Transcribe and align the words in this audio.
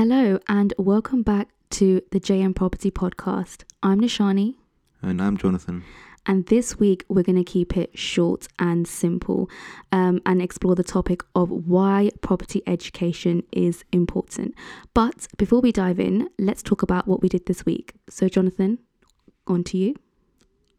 Hello, 0.00 0.38
and 0.48 0.72
welcome 0.78 1.22
back 1.22 1.50
to 1.72 2.00
the 2.10 2.18
JM 2.18 2.56
Property 2.56 2.90
Podcast. 2.90 3.64
I'm 3.82 4.00
Nishani, 4.00 4.54
And 5.02 5.20
I'm 5.20 5.36
Jonathan. 5.36 5.84
and 6.24 6.46
this 6.46 6.78
week 6.78 7.04
we're 7.10 7.22
going 7.22 7.36
to 7.36 7.44
keep 7.44 7.76
it 7.76 7.98
short 7.98 8.48
and 8.58 8.88
simple 8.88 9.50
um, 9.92 10.22
and 10.24 10.40
explore 10.40 10.74
the 10.74 10.82
topic 10.82 11.22
of 11.34 11.50
why 11.50 12.08
property 12.22 12.62
education 12.66 13.42
is 13.52 13.84
important. 13.92 14.54
But 14.94 15.26
before 15.36 15.60
we 15.60 15.70
dive 15.70 16.00
in, 16.00 16.30
let's 16.38 16.62
talk 16.62 16.80
about 16.80 17.06
what 17.06 17.20
we 17.20 17.28
did 17.28 17.44
this 17.44 17.66
week. 17.66 17.92
So, 18.08 18.26
Jonathan, 18.26 18.78
on 19.46 19.64
to 19.64 19.76
you. 19.76 19.96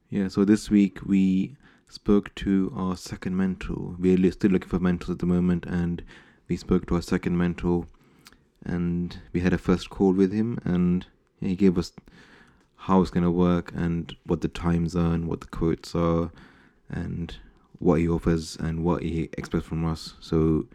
Yeah, 0.10 0.30
so 0.30 0.46
this 0.46 0.72
week 0.72 0.98
we 1.06 1.56
spoke 1.88 2.34
to 2.38 2.74
our 2.76 2.98
second 2.98 3.38
mentor. 3.38 3.98
We're 4.00 4.32
still 4.32 4.50
looking 4.50 4.70
for 4.70 4.80
mentors 4.80 5.12
at 5.12 5.20
the 5.20 5.28
moment, 5.28 5.68
and 5.68 6.04
we 6.48 6.58
spoke 6.58 6.88
to 6.88 6.96
our 6.96 7.04
second 7.04 7.38
mentor, 7.38 7.86
and 8.66 9.20
we 9.34 9.40
had 9.40 9.54
a 9.54 9.58
first 9.58 9.90
call 9.90 10.14
with 10.14 10.32
him, 10.32 10.60
and 10.64 11.06
he 11.40 11.56
gave 11.56 11.78
us 11.78 11.92
how 12.76 13.02
it's 13.02 13.12
going 13.12 13.24
to 13.24 13.32
work, 13.32 13.72
and 13.76 14.16
what 14.26 14.42
the 14.42 14.48
times 14.48 14.96
are, 14.96 15.14
and 15.14 15.28
what 15.28 15.42
the 15.42 15.48
quotes 15.48 15.94
are, 15.96 16.32
and 16.90 17.36
what 17.80 18.00
he 18.00 18.08
offers, 18.08 18.56
and 18.58 18.84
what 18.84 19.04
he 19.04 19.30
expects 19.34 19.66
from 19.66 19.86
us. 19.86 20.14
So, 20.20 20.68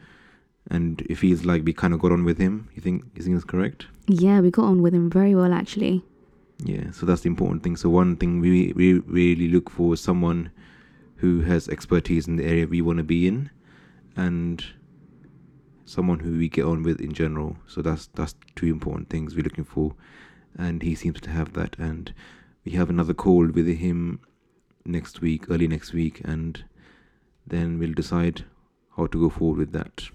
and 0.71 1.01
it 1.03 1.17
feels 1.17 1.45
like 1.45 1.65
we 1.65 1.73
kind 1.73 1.95
of 1.95 2.01
got 2.01 2.13
on 2.13 2.25
with 2.25 2.39
him. 2.39 2.69
You 2.75 2.83
think 2.83 3.05
you 3.15 3.23
think 3.23 3.37
that's 3.37 3.45
correct? 3.45 3.87
Yeah, 4.07 4.41
we 4.41 4.51
got 4.51 4.65
on 4.65 4.83
with 4.83 4.95
him 4.95 5.11
very 5.11 5.35
well, 5.35 5.53
actually. 5.53 6.03
Yeah, 6.65 6.91
so 6.91 7.07
that's 7.07 7.21
the 7.21 7.29
important 7.29 7.63
thing. 7.63 7.77
So 7.77 7.91
one 7.91 8.17
thing 8.17 8.41
we 8.41 8.73
we 8.73 8.95
really 9.01 9.49
look 9.49 9.71
for 9.71 9.95
is 9.95 10.01
someone 10.01 10.51
who 11.17 11.43
has 11.43 11.69
expertise 11.69 12.27
in 12.27 12.37
the 12.37 12.45
area 12.45 12.67
we 12.67 12.83
want 12.83 12.99
to 12.99 13.05
be 13.05 13.27
in, 13.27 13.51
and 14.17 14.65
someone 15.87 16.19
who 16.19 16.37
we 16.37 16.49
get 16.49 16.67
on 16.67 16.83
with 16.83 17.01
in 17.01 17.13
general. 17.15 17.57
So 17.67 17.81
that's 17.81 18.09
that's 18.09 18.35
two 18.55 18.67
important 18.67 19.09
things 19.09 19.35
we're 19.35 19.45
looking 19.45 19.65
for, 19.65 19.95
and 20.59 20.83
he 20.83 20.95
seems 20.95 21.21
to 21.23 21.31
have 21.31 21.55
that. 21.55 21.77
And 21.79 22.13
we 22.65 22.73
have 22.73 22.91
another 22.91 23.15
call 23.15 23.47
with 23.47 23.67
him 23.67 24.21
next 24.85 25.21
week, 25.21 25.51
early 25.51 25.69
next 25.69 25.95
week, 25.95 26.21
and 26.25 26.63
then 27.47 27.79
we'll 27.79 27.95
decide 27.95 28.45
how 28.97 29.07
to 29.07 29.21
go 29.21 29.31
forward 29.31 29.59
with 29.59 29.73
that. 29.73 30.09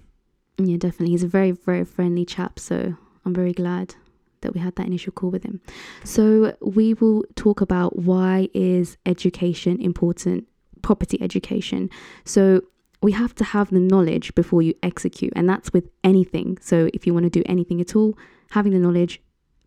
Yeah, 0.58 0.76
definitely. 0.76 1.10
He's 1.10 1.22
a 1.24 1.28
very, 1.28 1.50
very 1.50 1.84
friendly 1.84 2.24
chap. 2.24 2.58
So 2.58 2.96
I'm 3.24 3.34
very 3.34 3.52
glad 3.52 3.94
that 4.42 4.54
we 4.54 4.60
had 4.60 4.76
that 4.76 4.86
initial 4.86 5.12
call 5.12 5.30
with 5.30 5.44
him. 5.44 5.60
So 6.04 6.56
we 6.60 6.94
will 6.94 7.24
talk 7.36 7.60
about 7.60 7.98
why 7.98 8.48
is 8.52 8.96
education 9.06 9.80
important, 9.80 10.46
property 10.82 11.20
education. 11.22 11.88
So 12.24 12.62
we 13.02 13.12
have 13.12 13.34
to 13.34 13.44
have 13.44 13.70
the 13.70 13.80
knowledge 13.80 14.34
before 14.34 14.62
you 14.62 14.74
execute, 14.82 15.32
and 15.34 15.48
that's 15.48 15.72
with 15.72 15.88
anything. 16.04 16.58
So 16.60 16.88
if 16.94 17.06
you 17.06 17.12
want 17.12 17.24
to 17.24 17.30
do 17.30 17.42
anything 17.46 17.80
at 17.80 17.96
all, 17.96 18.16
having 18.50 18.72
the 18.72 18.78
knowledge, 18.78 19.20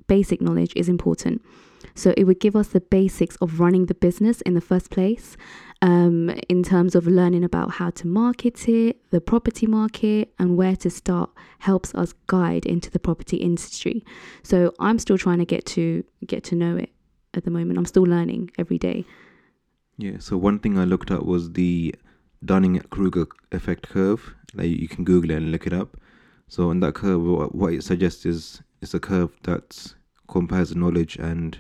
basic 0.08 0.42
knowledge 0.42 0.74
is 0.76 0.88
important. 0.90 1.42
So 1.94 2.14
it 2.18 2.24
would 2.26 2.40
give 2.40 2.56
us 2.56 2.70
the 2.70 2.82
basics 2.82 3.36
of 3.38 3.60
running 3.60 3.86
the 3.86 3.94
business 3.94 4.42
in 4.42 4.54
the 4.54 4.62
first 4.62 4.90
place, 4.90 5.38
um, 5.82 6.30
in 6.50 6.64
terms 6.64 6.96
of 6.96 7.08
learning 7.08 7.44
about 7.44 7.72
how 7.72 7.90
to 7.92 8.08
market 8.08 8.68
it, 8.68 9.10
the 9.12 9.22
property 9.22 9.68
market, 9.68 10.34
and 10.40 10.58
where 10.58 10.76
to 10.78 10.90
start 10.90 11.30
helps 11.60 11.94
us 11.96 12.14
guide 12.28 12.66
into 12.66 12.90
the 12.90 13.00
property 13.00 13.38
industry. 13.38 14.04
So 14.44 14.74
I'm 14.80 15.00
still 15.00 15.18
trying 15.18 15.40
to 15.40 15.46
get 15.46 15.66
to 15.68 16.04
get 16.26 16.44
to 16.46 16.56
know 16.56 16.76
it 16.78 16.92
at 17.34 17.44
the 17.44 17.52
moment. 17.52 17.78
I'm 17.78 17.86
still 17.86 18.04
learning 18.04 18.52
every 18.58 18.78
day. 18.78 19.06
Yeah, 19.98 20.18
so 20.20 20.38
one 20.38 20.60
thing 20.60 20.78
I 20.78 20.84
looked 20.84 21.12
at 21.12 21.26
was 21.26 21.54
the 21.54 21.96
Dunning 22.44 22.80
Kruger 22.90 23.28
effect 23.52 23.90
curve. 23.90 24.36
Like 24.54 24.70
you 24.70 24.88
can 24.88 25.04
Google 25.04 25.32
it 25.32 25.38
and 25.38 25.52
look 25.52 25.68
it 25.68 25.74
up. 25.74 25.98
So 26.48 26.72
in 26.72 26.80
that 26.82 26.94
curve, 26.94 27.22
what, 27.54 27.74
it 27.74 27.84
suggests 27.84 28.26
is 28.26 28.62
it's 28.82 28.94
a 28.94 29.00
curve 29.00 29.32
that 29.44 29.96
compares 30.28 30.76
knowledge 30.76 31.18
and 31.18 31.58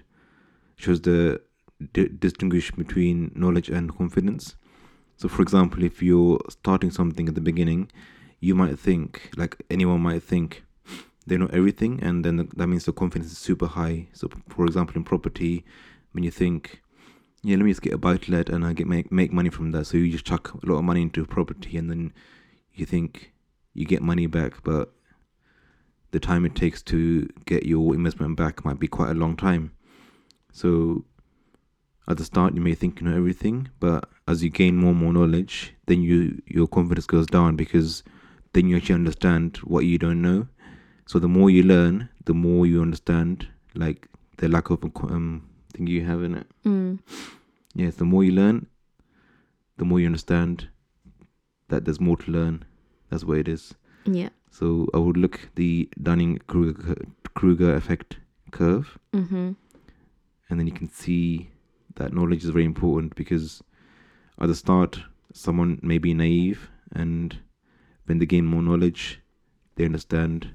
shows 0.75 1.01
the 1.01 1.41
di- 1.93 2.09
distinguish 2.09 2.71
between 2.71 3.31
knowledge 3.35 3.69
and 3.69 3.95
confidence. 3.95 4.55
So, 5.17 5.27
for 5.29 5.41
example, 5.41 5.83
if 5.83 6.01
you're 6.01 6.39
starting 6.50 6.91
something 6.91 7.27
at 7.27 7.35
the 7.35 7.41
beginning, 7.41 7.89
you 8.41 8.53
might 8.53 8.77
think, 8.77 9.31
like 9.38 9.57
anyone 9.69 10.01
might 10.01 10.23
think, 10.23 10.63
they 11.25 11.38
know 11.38 11.50
everything, 11.51 12.00
and 12.03 12.23
then 12.23 12.50
that 12.55 12.67
means 12.67 12.85
the 12.85 12.94
confidence 12.94 13.31
is 13.31 13.38
super 13.38 13.66
high. 13.66 14.07
So, 14.13 14.29
for 14.50 14.66
example, 14.66 14.95
in 14.97 15.03
property, 15.03 15.66
when 16.11 16.23
you 16.23 16.31
think, 16.31 16.81
yeah, 17.45 17.57
let 17.57 17.66
me 17.66 17.72
just 17.72 17.83
get 17.83 17.94
a 17.94 17.97
buy 18.00 18.17
let 18.28 18.50
and 18.50 18.66
I 18.66 18.73
get 18.73 18.88
make 18.88 19.11
make 19.11 19.31
money 19.31 19.51
from 19.51 19.72
that. 19.72 19.85
So 19.85 19.97
you 19.97 20.11
just 20.11 20.25
chuck 20.25 20.51
a 20.51 20.66
lot 20.66 20.79
of 20.79 20.83
money 20.83 21.03
into 21.03 21.22
a 21.22 21.28
property, 21.28 21.78
and 21.78 21.91
then 21.91 22.11
you 22.73 22.88
think 22.88 23.33
you 23.75 23.85
get 23.85 24.01
money 24.01 24.25
back, 24.25 24.63
but 24.63 24.91
the 26.09 26.19
time 26.19 26.44
it 26.45 26.56
takes 26.56 26.81
to 26.81 27.29
get 27.45 27.66
your 27.66 27.94
investment 27.94 28.35
back 28.35 28.66
might 28.66 28.79
be 28.79 28.88
quite 28.88 29.11
a 29.11 29.13
long 29.13 29.35
time. 29.35 29.73
So 30.53 31.06
at 32.07 32.17
the 32.17 32.25
start, 32.25 32.56
you 32.56 32.61
may 32.61 32.73
think 32.73 33.00
you 33.00 33.07
know 33.07 33.16
everything, 33.16 33.69
but 33.79 34.09
as 34.27 34.44
you 34.44 34.50
gain 34.50 34.77
more 34.77 34.91
and 34.91 35.00
more 35.00 35.13
knowledge, 35.13 35.75
then 35.85 36.01
you 36.01 36.41
your 36.47 36.67
confidence 36.67 37.06
goes 37.06 37.27
down 37.27 37.56
because 37.56 38.01
then 38.53 38.67
you 38.67 38.77
actually 38.77 38.95
understand 38.95 39.57
what 39.57 39.85
you 39.85 40.00
don't 40.00 40.22
know. 40.22 40.47
So 41.06 41.19
the 41.19 41.27
more 41.27 41.51
you 41.51 41.62
learn, 41.62 42.09
the 42.25 42.33
more 42.33 42.66
you 42.66 42.81
understand, 42.81 43.47
like 43.75 44.07
the 44.38 44.47
lack 44.47 44.72
of 44.72 44.83
um 44.83 45.47
thing 45.75 45.88
you 45.88 46.06
have 46.06 46.24
in 46.24 46.36
it. 46.36 46.47
Mm. 46.66 47.00
Yes, 47.75 47.96
the 47.96 48.06
more 48.06 48.24
you 48.24 48.31
learn, 48.31 48.68
the 49.78 49.86
more 49.86 50.00
you 50.00 50.06
understand 50.06 50.69
that 51.69 51.86
there's 51.86 52.00
more 52.00 52.18
to 52.18 52.31
learn. 52.31 52.63
That's 53.09 53.24
what 53.24 53.38
it 53.38 53.47
is. 53.47 53.74
Yeah. 54.06 54.30
So 54.50 54.88
I 54.94 54.97
would 54.97 55.18
look 55.18 55.50
the 55.56 55.90
Dunning 56.02 56.40
Kruger 56.47 56.96
Kruger 57.34 57.75
effect 57.75 58.18
curve, 58.52 58.97
Mm-hmm. 59.13 59.52
and 60.50 60.59
then 60.59 60.68
you 60.68 60.74
can 60.74 60.90
see 60.90 61.50
that 61.96 62.13
knowledge 62.13 62.44
is 62.44 62.50
very 62.52 62.66
important 62.66 63.16
because 63.16 63.62
at 64.40 64.47
the 64.47 64.56
start, 64.56 65.00
someone 65.34 65.80
may 65.81 65.97
be 65.97 66.13
naive, 66.13 66.69
and 66.94 67.38
when 68.06 68.19
they 68.19 68.25
gain 68.25 68.46
more 68.46 68.62
knowledge, 68.62 69.19
they 69.75 69.84
understand 69.86 70.53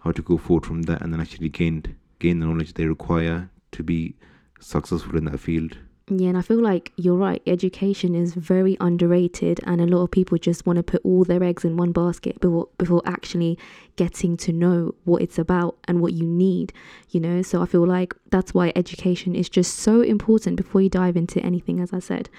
how 0.00 0.12
to 0.12 0.22
go 0.22 0.36
forward 0.36 0.66
from 0.66 0.82
that, 0.82 1.00
and 1.00 1.12
then 1.12 1.20
actually 1.20 1.48
gain 1.48 1.96
gain 2.18 2.40
the 2.40 2.46
knowledge 2.46 2.74
they 2.74 2.84
require 2.86 3.48
to 3.72 3.82
be 3.82 4.16
successful 4.60 5.16
in 5.16 5.24
that 5.26 5.38
field. 5.38 5.78
Yeah, 6.10 6.28
and 6.28 6.38
I 6.38 6.42
feel 6.42 6.62
like 6.62 6.92
you're 6.96 7.16
right. 7.16 7.42
Education 7.46 8.14
is 8.14 8.32
very 8.32 8.78
underrated, 8.80 9.60
and 9.64 9.80
a 9.80 9.86
lot 9.86 10.04
of 10.04 10.10
people 10.10 10.38
just 10.38 10.64
want 10.64 10.78
to 10.78 10.82
put 10.82 11.02
all 11.04 11.22
their 11.24 11.42
eggs 11.42 11.64
in 11.64 11.76
one 11.76 11.92
basket 11.92 12.40
before 12.40 12.68
before 12.78 13.02
actually 13.04 13.58
getting 13.96 14.36
to 14.38 14.52
know 14.52 14.94
what 15.04 15.20
it's 15.20 15.38
about 15.38 15.76
and 15.86 16.00
what 16.00 16.14
you 16.14 16.24
need. 16.24 16.72
You 17.10 17.20
know, 17.20 17.42
so 17.42 17.60
I 17.60 17.66
feel 17.66 17.86
like 17.86 18.14
that's 18.30 18.54
why 18.54 18.72
education 18.74 19.34
is 19.34 19.50
just 19.50 19.76
so 19.76 20.00
important 20.00 20.56
before 20.56 20.80
you 20.80 20.88
dive 20.88 21.16
into 21.16 21.40
anything. 21.40 21.78
As 21.78 21.92
I 21.92 21.98
said, 21.98 22.30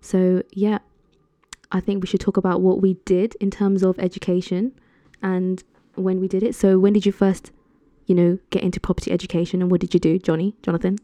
so 0.00 0.42
yeah, 0.52 0.78
I 1.70 1.80
think 1.80 2.02
we 2.02 2.06
should 2.06 2.20
talk 2.20 2.38
about 2.38 2.62
what 2.62 2.80
we 2.80 2.94
did 3.04 3.34
in 3.40 3.50
terms 3.50 3.82
of 3.82 3.98
education 3.98 4.72
and 5.22 5.62
when 5.96 6.20
we 6.20 6.28
did 6.28 6.42
it. 6.42 6.54
So 6.54 6.78
when 6.78 6.92
did 6.94 7.04
you 7.04 7.12
first, 7.12 7.52
you 8.08 8.14
know, 8.14 8.38
get 8.50 8.64
into 8.64 8.80
property 8.80 9.12
education, 9.12 9.62
and 9.62 9.70
what 9.70 9.80
did 9.80 9.94
you 9.94 10.00
do, 10.00 10.18
Johnny, 10.18 10.56
Jonathan? 10.62 10.98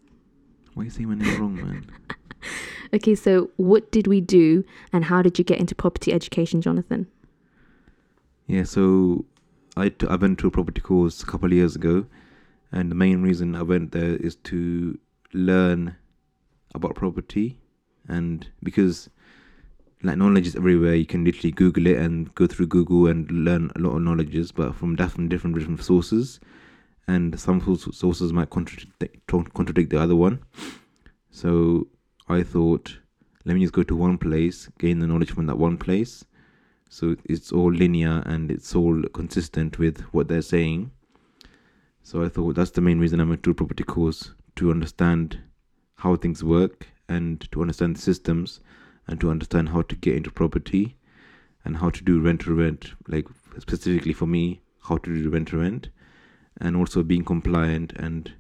Why 0.72 0.84
you 0.84 0.91
saying 0.91 1.09
my 1.09 1.15
name 1.15 1.41
wrong, 1.41 1.54
man? 1.54 1.87
Okay, 2.92 3.16
so 3.16 3.50
what 3.56 3.91
did 3.91 4.06
we 4.06 4.20
do 4.20 4.62
and 4.92 5.06
how 5.06 5.20
did 5.20 5.37
you 5.37 5.44
get 5.44 5.59
into 5.59 5.75
property 5.75 6.12
education, 6.12 6.60
Jonathan? 6.60 7.09
Yeah, 8.47 8.62
so 8.62 9.25
I, 9.76 9.88
t- 9.88 10.06
I 10.09 10.14
went 10.14 10.38
to 10.41 10.47
a 10.47 10.50
property 10.50 10.81
course 10.81 11.20
a 11.20 11.26
couple 11.26 11.47
of 11.47 11.54
years 11.54 11.75
ago, 11.75 12.06
and 12.70 12.93
the 12.93 12.94
main 12.94 13.20
reason 13.22 13.56
I 13.56 13.62
went 13.62 13.91
there 13.91 14.14
is 14.16 14.37
to 14.37 14.97
learn 15.32 15.97
about 16.72 16.94
property, 16.94 17.59
and 18.06 18.47
because 18.62 19.09
like 20.04 20.19
knowledge 20.19 20.47
is 20.47 20.54
everywhere, 20.54 20.94
you 20.94 21.06
can 21.06 21.25
literally 21.25 21.50
Google 21.50 21.88
it 21.88 21.97
and 21.97 22.32
go 22.37 22.47
through 22.47 22.69
Google 22.69 23.09
and 23.09 23.28
learn 23.31 23.72
a 23.75 23.81
lot 23.81 23.97
of 23.97 24.03
knowledges, 24.03 24.53
but 24.53 24.76
from 24.76 24.94
different 24.94 25.31
different 25.31 25.59
different 25.59 25.82
sources, 25.82 26.38
and 27.06 27.38
some 27.38 27.60
sources 27.92 28.32
might 28.32 28.50
contradict 28.50 29.26
contradict 29.26 29.90
the 29.90 30.00
other 30.00 30.16
one. 30.16 30.42
So 31.30 31.88
I 32.28 32.42
thought, 32.42 32.98
let 33.44 33.54
me 33.54 33.60
just 33.60 33.74
go 33.74 33.82
to 33.82 33.96
one 33.96 34.18
place, 34.18 34.68
gain 34.78 35.00
the 35.00 35.06
knowledge 35.06 35.32
from 35.32 35.46
that 35.46 35.58
one 35.58 35.76
place 35.76 36.24
so 36.94 37.16
it's 37.24 37.50
all 37.50 37.72
linear 37.72 38.22
and 38.24 38.52
it's 38.52 38.72
all 38.72 39.02
consistent 39.12 39.80
with 39.80 40.02
what 40.12 40.28
they're 40.28 40.42
saying. 40.42 40.92
So 42.04 42.22
I 42.22 42.28
thought 42.28 42.54
that's 42.54 42.70
the 42.70 42.80
main 42.80 43.00
reason 43.00 43.20
I 43.20 43.24
went 43.24 43.42
to 43.42 43.50
a 43.50 43.54
property 43.54 43.82
course 43.82 44.30
to 44.54 44.70
understand 44.70 45.40
how 45.96 46.14
things 46.14 46.44
work 46.44 46.86
and 47.08 47.50
to 47.50 47.62
understand 47.62 47.96
the 47.96 48.00
systems 48.00 48.60
and 49.08 49.20
to 49.20 49.28
understand 49.28 49.70
how 49.70 49.82
to 49.82 49.96
get 49.96 50.14
into 50.14 50.30
property 50.30 50.96
and 51.64 51.78
how 51.78 51.90
to 51.90 52.04
do 52.04 52.20
rent 52.20 52.42
to 52.42 52.54
rent, 52.54 52.92
like 53.08 53.26
specifically 53.58 54.12
for 54.12 54.26
me, 54.26 54.62
how 54.84 54.98
to 54.98 55.20
do 55.20 55.30
rent 55.30 55.48
to 55.48 55.58
rent, 55.58 55.88
and 56.60 56.76
also 56.76 57.02
being 57.02 57.24
compliant 57.24 57.92
and 57.94 58.32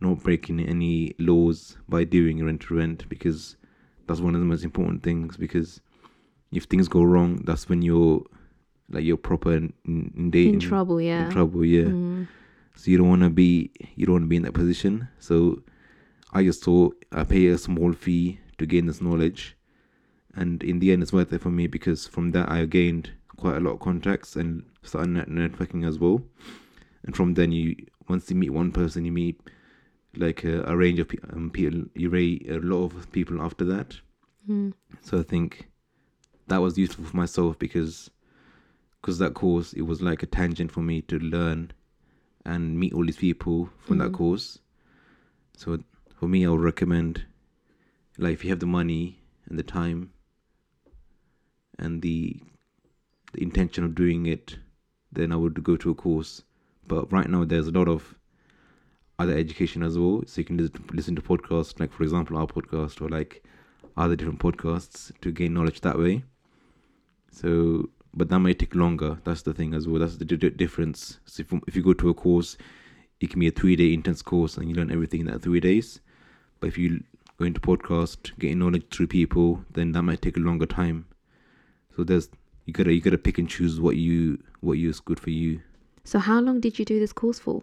not 0.00 0.22
breaking 0.22 0.60
any 0.60 1.14
laws 1.18 1.76
by 1.88 2.04
doing 2.04 2.44
rent 2.44 2.60
to 2.62 2.74
rent 2.74 3.08
because 3.08 3.56
that's 4.06 4.20
one 4.20 4.34
of 4.34 4.40
the 4.40 4.46
most 4.46 4.64
important 4.64 5.02
things 5.02 5.36
because 5.36 5.80
if 6.52 6.64
things 6.64 6.88
go 6.88 7.02
wrong, 7.02 7.42
that's 7.44 7.68
when 7.68 7.82
you're 7.82 8.22
like 8.90 9.04
you're 9.04 9.16
proper 9.16 9.54
in, 9.54 9.72
in, 9.84 10.30
in, 10.32 10.54
In 10.54 10.60
trouble, 10.60 11.00
yeah. 11.00 11.26
in 11.26 11.32
trouble, 11.32 11.64
yeah. 11.64 11.84
Mm, 11.84 12.28
So 12.76 12.90
you 12.90 12.98
don't 12.98 13.08
want 13.08 13.22
to 13.22 13.30
be 13.30 13.72
you 13.96 14.06
don't 14.06 14.14
want 14.14 14.24
to 14.24 14.28
be 14.28 14.36
in 14.36 14.42
that 14.42 14.54
position. 14.54 15.08
So 15.18 15.62
I 16.32 16.44
just 16.44 16.62
thought 16.62 17.04
I 17.12 17.24
pay 17.24 17.46
a 17.48 17.58
small 17.58 17.92
fee 17.92 18.38
to 18.58 18.66
gain 18.66 18.86
this 18.86 19.00
knowledge, 19.00 19.56
and 20.34 20.62
in 20.62 20.78
the 20.78 20.92
end, 20.92 21.02
it's 21.02 21.12
worth 21.12 21.32
it 21.32 21.40
for 21.40 21.50
me 21.50 21.66
because 21.66 22.06
from 22.06 22.30
that 22.32 22.48
I 22.50 22.64
gained 22.66 23.10
quite 23.36 23.56
a 23.56 23.60
lot 23.60 23.72
of 23.72 23.80
contacts 23.80 24.36
and 24.36 24.62
started 24.82 25.26
networking 25.28 25.86
as 25.86 25.98
well. 25.98 26.22
And 27.06 27.14
from 27.16 27.34
then, 27.34 27.52
you 27.52 27.76
once 28.08 28.30
you 28.30 28.36
meet 28.36 28.50
one 28.50 28.72
person, 28.72 29.04
you 29.04 29.12
meet 29.12 29.40
like 30.16 30.44
a, 30.44 30.62
a 30.64 30.76
range 30.76 30.98
of 30.98 31.08
pe- 31.08 31.18
um, 31.32 31.50
people. 31.50 31.84
You 31.94 32.10
rate 32.10 32.46
a 32.50 32.58
lot 32.58 32.84
of 32.86 33.10
people 33.12 33.40
after 33.42 33.64
that. 33.64 34.00
Mm. 34.48 34.72
So 35.02 35.18
I 35.18 35.22
think 35.22 35.68
that 36.48 36.58
was 36.58 36.78
useful 36.78 37.04
for 37.04 37.16
myself 37.16 37.58
because 37.58 38.10
because 39.00 39.18
that 39.18 39.34
course 39.34 39.72
it 39.72 39.82
was 39.82 40.00
like 40.02 40.22
a 40.22 40.26
tangent 40.26 40.72
for 40.72 40.80
me 40.80 41.00
to 41.02 41.18
learn 41.18 41.70
and 42.44 42.78
meet 42.78 42.92
all 42.92 43.04
these 43.04 43.16
people 43.16 43.68
from 43.84 43.98
that 43.98 44.10
Mhm. 44.10 44.14
course. 44.14 44.58
So 45.56 45.78
for 46.14 46.28
me, 46.28 46.44
I 46.46 46.50
would 46.50 46.60
recommend 46.60 47.24
like 48.18 48.32
if 48.34 48.44
you 48.44 48.50
have 48.50 48.60
the 48.60 48.66
money 48.66 49.20
and 49.48 49.58
the 49.58 49.62
time 49.62 50.10
and 51.78 52.02
the 52.02 52.40
the 53.32 53.42
intention 53.42 53.84
of 53.84 53.94
doing 53.94 54.26
it, 54.26 54.58
then 55.12 55.30
I 55.32 55.36
would 55.36 55.62
go 55.62 55.76
to 55.76 55.90
a 55.90 55.94
course. 55.94 56.42
But 56.88 57.12
right 57.12 57.28
now, 57.28 57.44
there's 57.44 57.68
a 57.68 57.72
lot 57.72 57.88
of 57.88 58.14
other 59.18 59.36
education 59.36 59.82
as 59.82 59.98
well. 59.98 60.22
So 60.26 60.40
you 60.40 60.44
can 60.44 60.70
listen 60.92 61.16
to, 61.16 61.22
podcasts, 61.22 61.80
like 61.80 61.92
for 61.92 62.02
example, 62.02 62.36
our 62.36 62.46
podcast 62.46 63.00
or 63.00 63.08
like 63.08 63.44
other 63.96 64.16
different 64.16 64.40
podcasts 64.40 65.12
to 65.20 65.32
gain 65.32 65.54
knowledge 65.54 65.80
that 65.80 65.98
way. 65.98 66.24
So, 67.30 67.90
but 68.14 68.28
that 68.28 68.38
might 68.40 68.58
take 68.58 68.74
longer. 68.74 69.18
That's 69.24 69.42
the 69.42 69.54
thing 69.54 69.74
as 69.74 69.88
well. 69.88 70.00
That's 70.00 70.16
the 70.16 70.24
di- 70.24 70.50
difference. 70.50 71.18
So 71.24 71.42
if, 71.42 71.52
if 71.66 71.76
you 71.76 71.82
go 71.82 71.92
to 71.94 72.10
a 72.10 72.14
course, 72.14 72.56
it 73.20 73.30
can 73.30 73.40
be 73.40 73.48
a 73.48 73.50
three 73.50 73.76
day 73.76 73.92
intense 73.92 74.22
course 74.22 74.56
and 74.56 74.68
you 74.68 74.74
learn 74.74 74.92
everything 74.92 75.20
in 75.20 75.26
that 75.26 75.42
three 75.42 75.60
days. 75.60 76.00
But 76.60 76.68
if 76.68 76.78
you 76.78 77.02
go 77.38 77.44
into 77.44 77.60
podcast, 77.60 78.38
getting 78.38 78.58
knowledge 78.58 78.86
through 78.90 79.08
people, 79.08 79.64
then 79.72 79.92
that 79.92 80.02
might 80.02 80.22
take 80.22 80.36
a 80.36 80.40
longer 80.40 80.66
time. 80.66 81.06
So 81.94 82.04
there's 82.04 82.28
you 82.64 82.72
gotta 82.72 82.92
you 82.92 83.00
gotta 83.00 83.18
pick 83.18 83.38
and 83.38 83.48
choose 83.48 83.80
what 83.80 83.96
you 83.96 84.42
what 84.60 84.74
you 84.74 84.90
is 84.90 85.00
good 85.00 85.20
for 85.20 85.30
you. 85.30 85.60
So 86.06 86.18
how 86.20 86.40
long 86.40 86.60
did 86.60 86.78
you 86.78 86.84
do 86.84 87.00
this 87.00 87.12
course 87.12 87.38
for? 87.40 87.62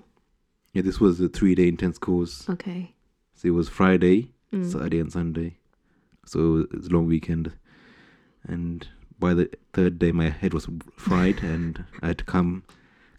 Yeah, 0.74 0.81
this 0.81 1.00
was 1.00 1.19
a 1.22 1.30
three 1.30 1.56
day 1.56 1.68
intense 1.68 1.98
course. 1.98 2.48
Okay. 2.50 2.94
So 3.36 3.48
it 3.48 3.51
was 3.51 3.69
Friday, 3.69 4.31
Mm. 4.51 4.72
Saturday 4.72 5.00
and 5.00 5.12
Sunday. 5.12 5.57
So 6.28 6.68
it's 6.74 6.88
a 6.88 6.92
long 6.92 7.07
weekend. 7.07 7.54
And 8.44 8.88
by 9.18 9.34
the 9.34 9.50
third 9.74 9.98
day 9.98 10.12
my 10.12 10.30
head 10.30 10.54
was 10.54 10.68
fried 10.95 11.42
and 11.54 11.84
I 12.04 12.07
had 12.07 12.18
to 12.19 12.24
come 12.25 12.63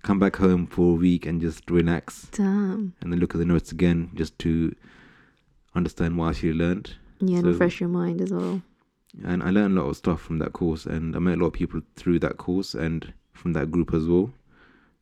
come 0.02 0.18
back 0.18 0.36
home 0.36 0.66
for 0.66 0.92
a 0.92 0.96
week 0.96 1.24
and 1.26 1.40
just 1.40 1.68
relax 1.70 2.28
Damn. 2.30 2.92
and 3.00 3.10
then 3.10 3.18
look 3.18 3.34
at 3.34 3.38
the 3.38 3.46
notes 3.46 3.72
again 3.72 4.10
just 4.14 4.38
to 4.40 4.74
understand 5.74 6.18
what 6.18 6.26
I 6.26 6.30
actually 6.30 6.52
learned. 6.52 6.94
Yeah, 7.20 7.38
and 7.38 7.44
So- 7.46 7.50
refresh 7.52 7.80
your 7.80 7.88
mind 7.88 8.20
as 8.20 8.30
well. 8.30 8.60
And 9.24 9.42
I 9.42 9.50
learned 9.50 9.78
a 9.78 9.80
lot 9.82 9.88
of 9.88 9.96
stuff 9.96 10.20
from 10.20 10.38
that 10.40 10.52
course 10.52 10.84
and 10.86 11.16
I 11.16 11.18
met 11.20 11.38
a 11.38 11.40
lot 11.40 11.46
of 11.48 11.52
people 11.54 11.80
through 11.96 12.18
that 12.20 12.36
course 12.36 12.74
and 12.74 13.12
from 13.32 13.54
that 13.54 13.70
group 13.72 13.94
as 13.94 14.06
well. 14.06 14.30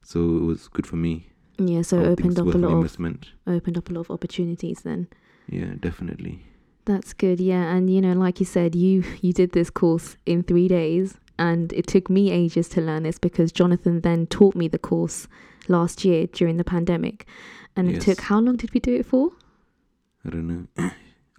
So 0.02 0.36
it 0.36 0.42
was 0.42 0.68
good 0.68 0.86
for 0.86 0.96
me. 0.96 1.28
Yeah, 1.58 1.82
so 1.82 2.00
it 2.00 2.06
opened 2.06 2.38
up 2.38 2.46
a 2.46 2.58
lot 2.58 2.72
of 2.72 2.78
investment. 2.78 3.30
opened 3.46 3.78
up 3.78 3.90
a 3.90 3.92
lot 3.92 4.00
of 4.00 4.10
opportunities 4.10 4.80
then. 4.82 5.08
Yeah, 5.48 5.74
definitely. 5.78 6.42
That's 6.84 7.12
good. 7.12 7.40
Yeah, 7.40 7.74
and 7.74 7.88
you 7.88 8.00
know, 8.00 8.14
like 8.14 8.40
you 8.40 8.46
said, 8.46 8.74
you 8.74 9.04
you 9.20 9.32
did 9.32 9.52
this 9.52 9.70
course 9.70 10.16
in 10.26 10.42
3 10.42 10.66
days 10.68 11.18
and 11.38 11.72
it 11.72 11.86
took 11.86 12.10
me 12.10 12.30
ages 12.30 12.68
to 12.70 12.80
learn 12.80 13.04
this 13.04 13.18
because 13.18 13.52
Jonathan 13.52 14.00
then 14.00 14.26
taught 14.26 14.54
me 14.54 14.68
the 14.68 14.78
course 14.78 15.28
last 15.68 16.04
year 16.04 16.26
during 16.26 16.56
the 16.56 16.64
pandemic. 16.64 17.26
And 17.76 17.90
it 17.90 18.02
took 18.02 18.20
how 18.20 18.38
long 18.38 18.56
did 18.56 18.74
we 18.74 18.80
do 18.80 18.94
it 18.94 19.06
for? 19.06 19.32
I 20.24 20.30
don't 20.30 20.46
know. 20.46 20.66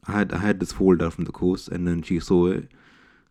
I 0.07 0.11
had 0.11 0.33
I 0.33 0.39
had 0.39 0.59
this 0.59 0.73
folder 0.73 1.09
from 1.09 1.23
the 1.25 1.31
course, 1.31 1.67
and 1.67 1.87
then 1.87 2.01
she 2.01 2.19
saw 2.19 2.47
it, 2.47 2.67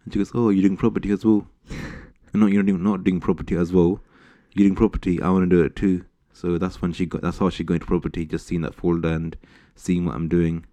and 0.05 0.13
she 0.13 0.19
goes, 0.19 0.31
"Oh, 0.35 0.49
you're 0.49 0.63
doing 0.63 0.79
property 0.79 1.11
as 1.11 1.25
well? 1.25 1.47
no, 2.33 2.47
you're 2.47 2.63
not 2.63 2.67
doing, 2.67 2.83
not 2.83 3.05
doing 3.05 3.21
property 3.21 3.57
as 3.57 3.73
well. 3.73 4.01
Doing 4.55 4.75
property. 4.75 5.21
I 5.21 5.31
want 5.31 5.49
to 5.49 5.57
do 5.57 5.63
it 5.63 5.77
too." 5.77 6.05
So 6.33 6.59
that's 6.59 6.83
when 6.83 6.93
she 6.93 7.07
got. 7.07 7.23
That's 7.23 7.39
how 7.39 7.51
she 7.51 7.65
got 7.65 7.75
into 7.75 7.87
property. 7.87 8.25
Just 8.25 8.47
seeing 8.47 8.63
that 8.63 8.75
folder 8.75 9.09
and 9.09 9.37
seeing 9.75 10.05
what 10.05 10.15
I'm 10.15 10.29
doing, 10.29 10.67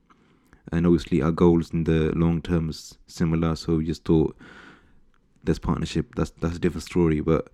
and 0.71 0.85
obviously 0.85 1.21
our 1.21 1.31
goals 1.31 1.71
in 1.71 1.83
the 1.83 2.11
long 2.15 2.41
term 2.41 2.69
is 2.69 2.97
similar. 3.07 3.55
So 3.55 3.75
we 3.75 3.85
just 3.85 4.05
thought 4.05 4.35
this 5.43 5.59
partnership. 5.59 6.15
That's 6.15 6.31
that's 6.31 6.55
a 6.55 6.59
different 6.59 6.83
story, 6.83 7.21
but 7.21 7.49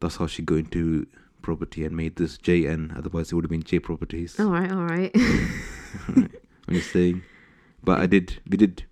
that's 0.00 0.16
how 0.16 0.26
she 0.26 0.42
got 0.42 0.56
into 0.56 1.06
property 1.42 1.84
and 1.84 1.96
made 1.96 2.16
this 2.16 2.38
JN. 2.38 2.96
Otherwise, 2.96 3.32
it 3.32 3.34
would 3.34 3.44
have 3.44 3.50
been 3.50 3.62
J 3.62 3.78
Properties. 3.78 4.38
All 4.38 4.50
right, 4.50 4.70
all 4.70 4.84
right. 4.84 5.10
I'm 6.08 6.30
just 6.74 6.92
saying. 6.92 7.22
But 7.82 8.00
I 8.00 8.06
did, 8.06 8.40
we 8.48 8.56
did, 8.56 8.84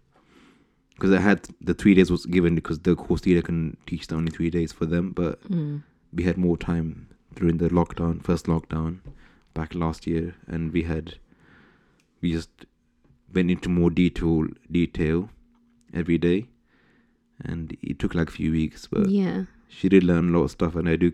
because 0.95 1.12
I 1.12 1.21
had 1.21 1.49
the 1.61 1.75
three 1.75 1.95
days 1.95 2.11
was 2.11 2.25
given 2.25 2.55
because 2.55 2.79
the 2.81 2.95
course 2.95 3.27
leader 3.27 3.43
can 3.43 3.77
teach 3.87 4.07
the 4.07 4.15
only 4.15 4.31
three 4.31 4.49
days 4.49 4.73
for 4.73 4.87
them. 4.87 5.11
But 5.11 5.43
mm. 5.51 5.83
We 6.17 6.25
had 6.25 6.37
more 6.37 6.57
time 6.57 7.09
during 7.35 7.59
the 7.59 7.69
lockdown, 7.69 8.23
first 8.23 8.47
lockdown, 8.47 8.99
back 9.55 9.75
last 9.75 10.07
year, 10.07 10.35
and 10.47 10.73
we 10.73 10.83
had, 10.85 11.15
we 12.23 12.33
just 12.33 12.51
went 13.33 13.51
into 13.51 13.69
more 13.69 13.91
detail, 13.91 14.47
detail 14.71 15.29
every 15.93 16.19
day, 16.19 16.47
and 17.41 17.77
it 17.83 17.99
took 17.99 18.15
like 18.15 18.29
a 18.29 18.33
few 18.33 18.51
weeks. 18.53 18.87
But 18.87 19.11
Yeah. 19.11 19.45
she 19.69 19.89
did 19.89 20.05
learn 20.05 20.31
a 20.31 20.39
lot 20.39 20.45
of 20.45 20.51
stuff, 20.51 20.75
and 20.75 20.89
I 20.89 20.97
do, 20.97 21.13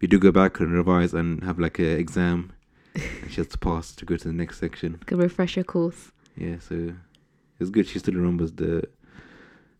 we 0.00 0.08
do 0.08 0.18
go 0.18 0.32
back 0.32 0.60
and 0.60 0.72
revise 0.72 1.12
and 1.14 1.44
have 1.44 1.58
like 1.58 1.78
a 1.78 1.98
exam. 1.98 2.52
and 2.94 3.30
she 3.30 3.36
has 3.36 3.48
to 3.48 3.58
pass 3.58 3.94
to 3.94 4.04
go 4.04 4.16
to 4.16 4.28
the 4.28 4.34
next 4.34 4.58
section. 4.58 4.98
Good 5.06 5.18
refresher 5.18 5.62
course. 5.62 6.10
Yeah, 6.36 6.58
so 6.58 6.94
it's 7.60 7.70
good. 7.70 7.86
She 7.86 7.98
still 7.98 8.14
remembers 8.14 8.52
the 8.52 8.88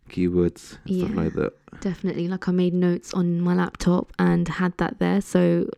keywords 0.08 0.76
and 0.86 0.96
stuff 0.98 1.10
Yeah. 1.10 1.22
like 1.22 1.34
that. 1.34 1.52
Definitely. 1.80 2.28
Like 2.28 2.48
I 2.48 2.52
made 2.52 2.74
notes 2.74 3.12
on 3.14 3.40
my 3.40 3.54
laptop 3.54 4.12
and 4.18 4.48
had 4.48 4.76
that 4.78 4.98
there. 4.98 5.20
So 5.20 5.68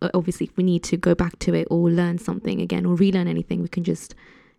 uh, 0.00 0.10
obviously, 0.14 0.46
if 0.46 0.56
we 0.56 0.64
need 0.64 0.82
to 0.84 0.96
go 0.96 1.14
back 1.14 1.38
to 1.40 1.54
it 1.54 1.66
or 1.70 1.90
learn 1.90 2.18
something 2.18 2.60
again 2.60 2.86
or 2.86 2.94
relearn 2.94 3.28
anything, 3.28 3.60
we 3.62 3.68
can 3.68 3.84
just 3.84 4.14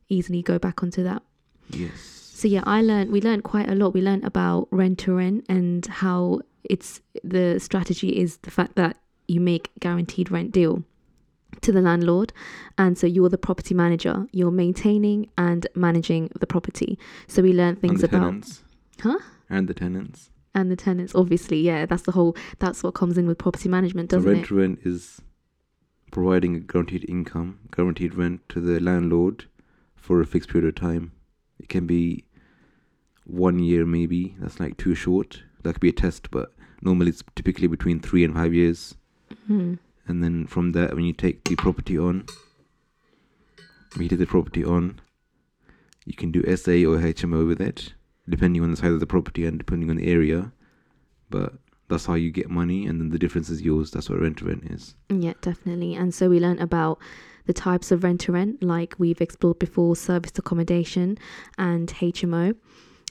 easily 0.10 0.42
go 0.42 0.60
back 0.60 0.84
onto 0.84 1.04
that. 1.04 1.24
Yes. 1.70 1.94
So 2.36 2.48
yeah, 2.48 2.64
I 2.66 2.82
learned. 2.82 3.12
We 3.12 3.22
learned 3.22 3.44
quite 3.44 3.70
a 3.70 3.76
lot. 3.76 3.94
We 3.94 4.02
learned 4.02 4.26
about 4.26 4.68
rent 4.72 5.00
to 5.00 5.14
rent 5.16 5.46
and 5.50 5.86
how 5.86 6.42
it's 6.64 7.02
the 7.24 7.60
strategy 7.60 8.10
is 8.20 8.38
the 8.38 8.52
fact 8.52 8.76
that 8.76 8.98
you 9.28 9.40
make 9.40 9.72
guaranteed 9.80 10.30
rent 10.32 10.52
deal 10.52 10.84
to 11.62 11.72
the 11.72 11.82
landlord 11.82 12.34
and 12.78 12.98
so 12.98 13.06
you're 13.06 13.30
the 13.30 13.38
property 13.38 13.74
manager 13.76 14.26
you're 14.32 14.50
maintaining 14.52 15.30
and 15.38 15.68
managing 15.76 16.30
the 16.40 16.48
property 16.48 16.98
so 17.28 17.42
we 17.44 17.54
learned 17.54 17.80
things 17.80 18.02
about 18.04 18.22
tenants. 18.24 18.64
Huh? 19.02 19.20
And 19.50 19.68
the 19.68 19.74
tenants. 19.74 20.30
and 20.56 20.70
the 20.72 20.76
tenants 20.76 21.14
obviously 21.16 21.60
yeah 21.60 21.86
that's 21.86 22.04
the 22.04 22.12
whole 22.12 22.36
that's 22.60 22.84
what 22.84 22.94
comes 22.94 23.18
in 23.18 23.26
with 23.28 23.40
property 23.40 23.68
management 23.68 24.10
doesn't 24.12 24.30
rent 24.32 24.44
it 24.46 24.48
to 24.48 24.56
rent 24.56 24.80
is 24.84 25.20
providing 26.12 26.56
a 26.56 26.60
guaranteed 26.60 27.04
income, 27.10 27.60
guaranteed 27.76 28.14
rent 28.14 28.48
to 28.48 28.62
the 28.62 28.80
landlord 28.80 29.46
for 29.96 30.22
a 30.22 30.26
fixed 30.28 30.50
period 30.50 30.68
of 30.70 30.76
time. 30.76 31.12
It 31.60 31.70
can 31.70 31.88
be 31.88 32.24
one 33.26 33.58
year 33.58 33.84
maybe. 33.86 34.36
That's 34.40 34.60
like 34.60 34.78
too 34.78 34.94
short. 34.94 35.42
That 35.64 35.74
could 35.74 35.82
be 35.82 35.90
a 35.90 35.94
test, 35.94 36.30
but 36.30 36.54
normally 36.84 37.10
it's 37.10 37.24
typically 37.36 37.68
between 37.68 38.00
three 38.00 38.24
and 38.24 38.34
five 38.36 38.54
years. 38.54 38.96
Hmm. 39.48 39.76
and 40.08 40.24
then 40.24 40.46
from 40.46 40.74
that, 40.74 40.94
when 40.96 41.06
you 41.06 41.14
take 41.14 41.44
the 41.46 41.56
property 41.56 41.98
on 41.98 42.26
when 43.96 44.04
you 44.04 44.10
take 44.10 44.20
the 44.20 44.28
property 44.28 44.64
on 44.64 45.02
you 46.06 46.14
can 46.14 46.32
do 46.32 46.42
SA 46.56 46.72
or 46.72 47.00
HMO 47.00 47.48
with 47.48 47.60
it 47.60 47.94
depending 48.30 48.64
on 48.64 48.72
the 48.72 48.78
size 48.78 48.92
of 48.92 49.00
the 49.00 49.08
property 49.08 49.46
and 49.46 49.58
depending 49.58 49.90
on 49.90 49.98
the 49.98 50.08
area 50.10 50.52
but 51.30 51.54
that's 51.90 52.06
how 52.06 52.14
you 52.14 52.32
get 52.32 52.50
money 52.50 52.86
and 52.86 53.00
then 53.00 53.10
the 53.10 53.20
difference 53.20 53.50
is 53.50 53.62
yours 53.62 53.92
that's 53.92 54.10
what 54.10 54.20
rent 54.20 54.38
to 54.38 54.46
rent 54.46 54.64
is 54.66 54.96
Yeah, 55.10 55.34
definitely. 55.42 55.96
And 55.96 56.14
so 56.14 56.30
we 56.30 56.40
learned 56.40 56.62
about 56.62 57.00
the 57.46 57.54
types 57.54 57.92
of 57.92 58.04
rent 58.04 58.22
to 58.22 58.32
rent, 58.32 58.64
like 58.64 58.96
we've 58.98 59.20
explored 59.22 59.60
before 59.60 59.96
serviced 59.96 60.40
accommodation 60.40 61.18
and 61.58 61.90
HMO. 61.90 62.56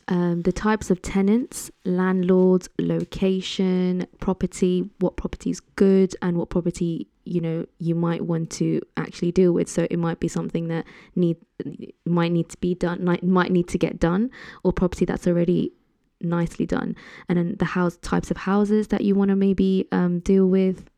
Um, 0.09 0.42
the 0.42 0.52
types 0.52 0.90
of 0.90 1.00
tenants, 1.00 1.71
landlords, 1.85 2.68
location, 2.78 4.06
property, 4.21 4.90
what 4.99 5.16
property 5.16 5.50
is 5.50 5.61
good, 5.61 6.14
and 6.23 6.37
what 6.37 6.50
property 6.50 7.09
you 7.25 7.40
know 7.40 7.66
you 7.78 7.94
might 7.94 8.23
want 8.23 8.50
to 8.50 8.80
actually 8.97 9.30
deal 9.30 9.52
with. 9.52 9.68
So 9.68 9.87
it 9.90 9.99
might 9.99 10.18
be 10.18 10.28
something 10.28 10.68
that 10.68 10.85
need 11.14 11.37
might 12.04 12.32
need 12.32 12.49
to 12.49 12.59
be 12.59 12.75
done, 12.75 13.04
might 13.04 13.23
might 13.23 13.52
need 13.52 13.68
to 13.68 13.78
get 13.78 14.00
done, 14.00 14.30
or 14.64 14.73
property 14.73 15.04
that's 15.04 15.26
already 15.26 15.73
nicely 16.21 16.66
done. 16.66 16.97
And 17.28 17.38
then 17.38 17.56
the 17.59 17.64
house 17.64 17.97
types 17.99 18.30
of 18.30 18.38
houses 18.38 18.88
that 18.88 19.02
you 19.02 19.14
want 19.14 19.28
to 19.30 19.37
maybe 19.37 19.87
um, 19.92 20.21
deal 20.21 20.47
with, 20.47 20.88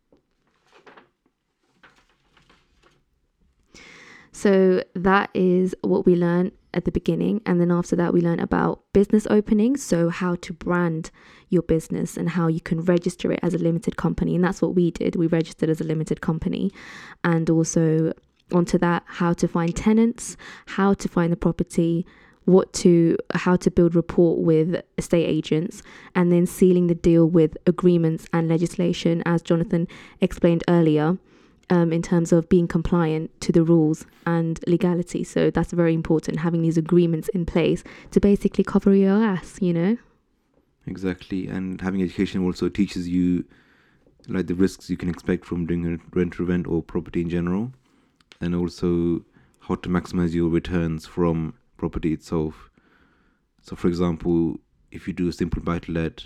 So 4.34 4.82
that 4.94 5.30
is 5.32 5.75
what 5.82 6.04
we 6.04 6.16
learned. 6.16 6.52
At 6.74 6.84
the 6.84 6.92
beginning. 6.92 7.40
And 7.46 7.60
then 7.60 7.70
after 7.70 7.96
that, 7.96 8.12
we 8.12 8.20
learned 8.20 8.40
about 8.40 8.82
business 8.92 9.26
opening. 9.30 9.76
So, 9.76 10.08
how 10.08 10.34
to 10.36 10.52
brand 10.52 11.10
your 11.48 11.62
business 11.62 12.16
and 12.16 12.30
how 12.30 12.48
you 12.48 12.60
can 12.60 12.80
register 12.82 13.32
it 13.32 13.40
as 13.42 13.54
a 13.54 13.58
limited 13.58 13.96
company. 13.96 14.34
And 14.34 14.44
that's 14.44 14.60
what 14.60 14.74
we 14.74 14.90
did. 14.90 15.16
We 15.16 15.26
registered 15.26 15.70
as 15.70 15.80
a 15.80 15.84
limited 15.84 16.20
company. 16.20 16.70
And 17.22 17.48
also, 17.50 18.12
onto 18.52 18.78
that, 18.78 19.04
how 19.06 19.32
to 19.34 19.48
find 19.48 19.74
tenants, 19.74 20.36
how 20.66 20.94
to 20.94 21.08
find 21.08 21.32
the 21.32 21.36
property, 21.36 22.06
what 22.44 22.72
to 22.74 23.16
how 23.34 23.56
to 23.56 23.70
build 23.70 23.94
rapport 23.94 24.42
with 24.42 24.82
estate 24.98 25.24
agents 25.24 25.82
and 26.14 26.30
then 26.30 26.46
sealing 26.46 26.88
the 26.88 26.94
deal 26.94 27.26
with 27.26 27.56
agreements 27.66 28.26
and 28.34 28.48
legislation 28.48 29.22
as 29.24 29.40
jonathan 29.40 29.88
explained 30.20 30.62
earlier 30.68 31.16
um, 31.71 31.92
in 31.92 32.02
terms 32.02 32.33
of 32.33 32.49
being 32.49 32.68
compliant 32.68 33.30
to 33.40 33.52
the 33.52 33.62
rules 33.62 34.06
and 34.26 34.61
legality. 34.66 35.25
So 35.25 35.50
that's 35.50 35.73
very 35.73 35.94
important 35.94 36.40
having 36.40 36.62
these 36.62 36.78
agreements 36.78 37.28
in 37.28 37.47
place 37.47 37.83
to 38.11 38.21
basically 38.21 38.64
cover 38.64 38.94
your 38.94 39.23
ass 39.25 39.59
you 39.61 39.73
know? 39.73 39.97
Exactly, 40.87 41.49
and 41.49 41.80
having 41.80 42.02
education 42.02 42.44
also 42.44 42.68
teaches 42.68 43.09
you 43.09 43.44
like 44.28 44.47
the 44.47 44.54
risks 44.54 44.90
you 44.90 44.97
can 44.97 45.09
expect 45.09 45.44
from 45.44 45.66
doing 45.66 45.87
a 45.87 46.16
rent 46.16 46.35
to 46.35 46.44
rent 46.44 46.66
or 46.66 46.83
property 46.83 47.23
in 47.23 47.30
general, 47.30 47.73
and 48.40 48.54
also 48.54 49.25
how 49.61 49.75
to 49.76 49.88
maximize 49.88 50.33
your 50.33 50.49
returns 50.49 51.06
from 51.06 51.54
property 51.76 52.12
itself. 52.12 52.71
So, 53.62 53.76
for 53.76 53.88
example, 53.88 54.59
if 54.90 55.06
you 55.09 55.14
do 55.14 55.28
a 55.28 55.33
simple 55.33 55.62
buy 55.62 55.78
to 55.80 55.92
let, 55.92 56.25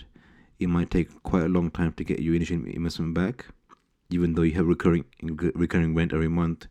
it 0.58 0.68
might 0.68 0.90
take 0.90 1.22
quite 1.22 1.44
a 1.44 1.48
long 1.48 1.70
time 1.70 1.92
to 1.92 2.04
get 2.04 2.18
your 2.18 2.34
initial 2.34 2.56
investment 2.66 3.14
back, 3.14 3.46
even 4.10 4.34
though 4.34 4.42
you 4.42 4.54
have 4.54 4.66
recurring 4.66 5.04
recurring 5.22 5.94
rent 5.94 6.12
every 6.12 6.28
month. 6.28 6.66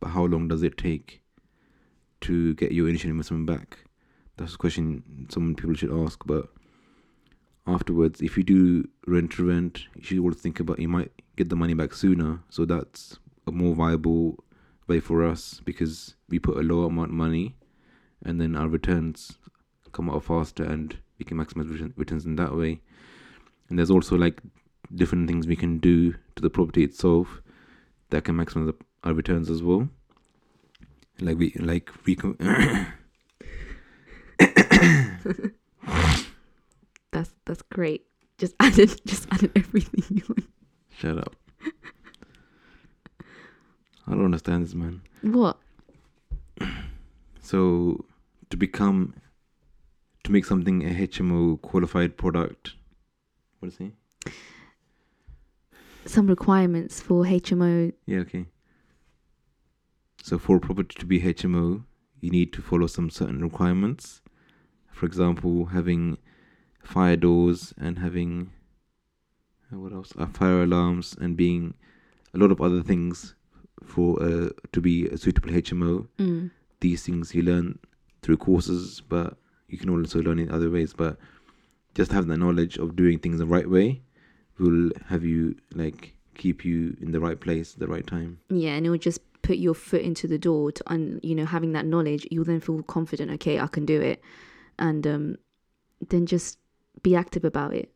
But 0.00 0.08
how 0.08 0.24
long 0.24 0.48
does 0.48 0.62
it 0.62 0.76
take 0.76 1.22
to 2.22 2.54
get 2.54 2.72
your 2.72 2.88
initial 2.88 3.10
investment 3.10 3.46
back? 3.46 3.78
That's 4.36 4.54
a 4.54 4.58
question 4.58 5.26
some 5.30 5.54
people 5.54 5.74
should 5.74 5.92
ask, 5.92 6.20
but 6.26 6.48
afterwards, 7.66 8.20
if 8.20 8.36
you 8.36 8.42
do 8.42 8.88
rent 9.06 9.32
to 9.32 9.46
rent, 9.46 9.84
you 9.96 10.02
should 10.02 10.18
also 10.18 10.38
think 10.38 10.60
about 10.60 10.78
you 10.78 10.88
might 10.88 11.10
get 11.36 11.48
the 11.48 11.56
money 11.56 11.74
back 11.74 11.94
sooner. 11.94 12.40
So 12.50 12.64
that's 12.64 13.18
a 13.46 13.52
more 13.52 13.74
viable 13.74 14.44
way 14.86 15.00
for 15.00 15.24
us 15.24 15.60
because 15.64 16.14
we 16.28 16.38
put 16.38 16.58
a 16.58 16.62
lower 16.62 16.86
amount 16.86 17.10
of 17.10 17.14
money 17.14 17.56
and 18.22 18.40
then 18.40 18.54
our 18.54 18.68
returns 18.68 19.38
come 19.92 20.10
out 20.10 20.24
faster 20.24 20.62
and 20.62 20.96
we 21.18 21.24
can 21.24 21.38
maximize 21.38 21.92
returns 21.96 22.26
in 22.26 22.36
that 22.36 22.54
way. 22.54 22.80
And 23.68 23.78
there's 23.78 23.90
also 23.90 24.16
like 24.16 24.40
different 24.94 25.26
things 25.26 25.46
we 25.46 25.56
can 25.56 25.78
do 25.78 26.14
to 26.36 26.42
the 26.42 26.50
property 26.50 26.84
itself 26.84 27.42
that 28.10 28.24
can 28.24 28.36
maximize 28.36 28.74
our 29.04 29.12
returns 29.12 29.50
as 29.50 29.62
well. 29.62 29.88
Like 31.20 31.38
we 31.38 31.54
like 31.58 31.90
we 32.04 32.14
can 32.14 32.36
That's 37.12 37.30
that's 37.46 37.62
great. 37.62 38.06
Just 38.38 38.54
added 38.60 39.00
just 39.06 39.26
added 39.32 39.50
everything 39.56 40.04
you 40.16 40.22
want. 40.28 40.44
Shut 40.96 41.18
up. 41.18 41.34
I 44.06 44.12
don't 44.12 44.26
understand 44.26 44.64
this 44.64 44.74
man. 44.74 45.00
What? 45.22 45.58
So 47.40 48.04
to 48.50 48.56
become 48.56 49.14
to 50.24 50.30
make 50.32 50.44
something 50.44 50.84
a 50.84 50.90
HMO 51.06 51.60
qualified 51.60 52.16
product 52.16 52.74
what 53.60 53.68
is 53.68 53.78
he? 53.78 53.92
Some 56.06 56.26
requirements 56.26 57.00
for 57.00 57.24
HMO. 57.24 57.92
Yeah, 58.06 58.18
okay. 58.18 58.46
So 60.22 60.38
for 60.38 60.56
a 60.56 60.60
property 60.60 60.96
to 60.98 61.06
be 61.06 61.20
HMO, 61.20 61.84
you 62.20 62.30
need 62.30 62.52
to 62.54 62.62
follow 62.62 62.86
some 62.86 63.10
certain 63.10 63.40
requirements. 63.42 64.22
For 64.90 65.06
example, 65.06 65.66
having 65.66 66.18
fire 66.82 67.16
doors 67.16 67.74
and 67.76 67.98
having 67.98 68.50
uh, 69.72 69.78
what 69.78 69.92
else? 69.92 70.12
Uh, 70.16 70.26
fire 70.26 70.62
alarms 70.62 71.16
and 71.20 71.36
being 71.36 71.74
a 72.34 72.38
lot 72.38 72.50
of 72.50 72.60
other 72.60 72.82
things 72.82 73.34
for 73.84 74.22
uh, 74.22 74.50
to 74.72 74.80
be 74.80 75.06
a 75.08 75.16
suitable 75.16 75.50
HMO. 75.50 76.06
Mm. 76.18 76.50
These 76.80 77.04
things 77.04 77.34
you 77.34 77.42
learn 77.42 77.78
through 78.22 78.36
courses, 78.36 79.02
but 79.08 79.36
you 79.68 79.78
can 79.78 79.90
also 79.90 80.20
learn 80.20 80.38
in 80.38 80.50
other 80.50 80.70
ways. 80.70 80.92
But 80.92 81.18
just 81.94 82.12
having 82.12 82.28
the 82.28 82.36
knowledge 82.36 82.78
of 82.78 82.96
doing 82.96 83.18
things 83.18 83.38
the 83.38 83.46
right 83.46 83.68
way 83.68 84.02
will 84.58 84.90
have 85.08 85.24
you 85.24 85.56
like 85.74 86.14
keep 86.34 86.64
you 86.64 86.96
in 87.00 87.12
the 87.12 87.20
right 87.20 87.40
place, 87.40 87.74
at 87.74 87.80
the 87.80 87.86
right 87.86 88.06
time. 88.06 88.38
Yeah, 88.50 88.70
and 88.70 88.86
it 88.86 88.90
will 88.90 88.98
just 88.98 89.20
put 89.42 89.58
your 89.58 89.74
foot 89.74 90.02
into 90.02 90.26
the 90.26 90.38
door 90.38 90.72
to, 90.72 90.92
un, 90.92 91.20
you 91.22 91.34
know, 91.34 91.46
having 91.46 91.72
that 91.72 91.86
knowledge. 91.86 92.26
You'll 92.30 92.44
then 92.44 92.60
feel 92.60 92.82
confident. 92.82 93.30
Okay, 93.32 93.58
I 93.58 93.66
can 93.66 93.86
do 93.86 94.00
it, 94.00 94.22
and 94.78 95.06
um, 95.06 95.36
then 96.08 96.26
just 96.26 96.58
be 97.02 97.16
active 97.16 97.44
about 97.44 97.74
it. 97.74 97.90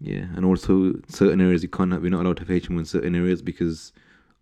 Yeah, 0.00 0.26
and 0.34 0.44
also 0.44 0.94
certain 1.08 1.40
areas 1.40 1.62
you 1.62 1.68
can't 1.68 1.92
have, 1.92 2.02
we're 2.02 2.10
not 2.10 2.24
allowed 2.24 2.38
to 2.38 2.44
have 2.44 2.62
HMO 2.62 2.80
in 2.80 2.84
certain 2.84 3.14
areas 3.14 3.40
because 3.40 3.92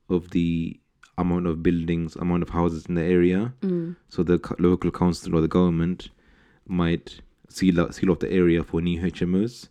of 0.09 0.30
the 0.30 0.80
amount 1.18 1.47
of 1.47 1.62
buildings, 1.62 2.16
amount 2.16 2.42
of 2.42 2.49
houses 2.49 2.87
in 2.87 2.94
the 2.94 3.02
area. 3.02 3.52
Mm. 3.61 3.97
So 4.09 4.23
the 4.23 4.40
local 4.59 4.90
council 4.90 5.37
or 5.37 5.42
the 5.42 5.49
government 5.49 6.09
might 6.66 7.20
seal 7.50 7.78
out, 7.78 7.94
seal 7.94 8.11
off 8.11 8.20
the 8.20 8.32
area 8.32 8.64
for 8.64 8.80
new 8.80 9.00
HMOs. 9.00 9.68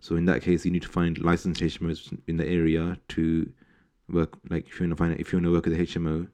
So 0.00 0.16
in 0.16 0.24
that 0.26 0.42
case, 0.42 0.64
you 0.64 0.70
need 0.70 0.82
to 0.82 0.88
find 0.88 1.18
licensed 1.18 1.60
HMOs 1.60 2.16
in 2.26 2.36
the 2.36 2.46
area 2.46 2.98
to 3.08 3.50
work. 4.08 4.38
Like 4.48 4.66
if 4.66 4.80
you 4.80 4.86
want 4.86 4.96
to 4.98 5.04
find, 5.04 5.20
if 5.20 5.32
you 5.32 5.36
want 5.38 5.46
to 5.46 5.52
work 5.52 5.66
at 5.66 5.72
the 5.74 5.86
HMO, 5.86 6.28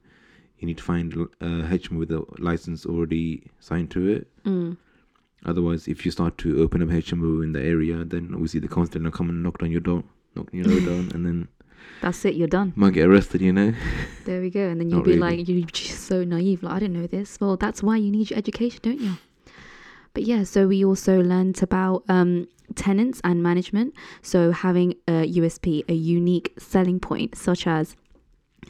you 0.59 0.65
need 0.65 0.77
to 0.77 0.83
find 0.83 1.13
a 1.13 1.45
HMO 1.45 1.99
with 1.99 2.11
a 2.11 2.25
license 2.39 2.85
already 2.85 3.43
signed 3.59 3.91
to 3.91 4.07
it. 4.07 4.27
Mm. 4.45 4.77
Otherwise, 5.45 5.87
if 5.87 6.05
you 6.05 6.11
start 6.11 6.37
to 6.39 6.61
open 6.63 6.81
up 6.81 6.89
HMO 6.89 7.43
in 7.43 7.51
the 7.53 7.61
area, 7.61 8.03
then 8.03 8.31
obviously 8.33 8.59
the 8.59 8.67
council 8.67 9.01
will 9.01 9.11
come 9.11 9.29
and 9.29 9.43
knock 9.43 9.61
on 9.61 9.69
your 9.71 9.81
door, 9.81 10.03
knock 10.35 10.49
your 10.51 10.63
door 10.65 10.79
down, 10.79 11.11
and 11.13 11.25
then 11.25 11.47
That's 12.01 12.25
it. 12.25 12.35
You're 12.35 12.47
done. 12.47 12.73
might 12.75 12.93
get 12.93 13.07
arrested. 13.07 13.41
You 13.41 13.53
know. 13.53 13.73
There 14.25 14.41
we 14.41 14.49
go. 14.49 14.67
And 14.67 14.81
then 14.81 14.89
you'll 14.89 15.03
be 15.03 15.11
really. 15.11 15.37
like, 15.37 15.47
you're 15.47 15.65
just 15.67 16.01
so 16.05 16.25
naive. 16.25 16.61
Like, 16.63 16.73
I 16.73 16.79
didn't 16.79 16.99
know 16.99 17.07
this. 17.07 17.37
Well, 17.39 17.55
that's 17.55 17.81
why 17.81 17.95
you 17.95 18.11
need 18.11 18.29
your 18.29 18.37
education, 18.37 18.79
don't 18.83 18.99
you? 18.99 19.13
But 20.13 20.23
yeah, 20.23 20.43
so 20.43 20.67
we 20.67 20.83
also 20.83 21.21
learned 21.21 21.61
about 21.63 22.03
um, 22.09 22.47
tenants 22.75 23.21
and 23.23 23.41
management. 23.41 23.93
So 24.21 24.51
having 24.51 24.95
a 25.07 25.31
USP, 25.31 25.83
a 25.89 25.93
unique 25.93 26.53
selling 26.57 26.99
point, 26.99 27.35
such 27.35 27.67
as 27.67 27.95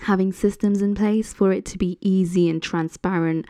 having 0.02 0.32
systems 0.32 0.82
in 0.82 0.96
place 0.96 1.34
for 1.34 1.52
it 1.52 1.66
to 1.66 1.78
be 1.78 1.98
easy 2.02 2.50
and 2.50 2.62
transparent, 2.62 3.46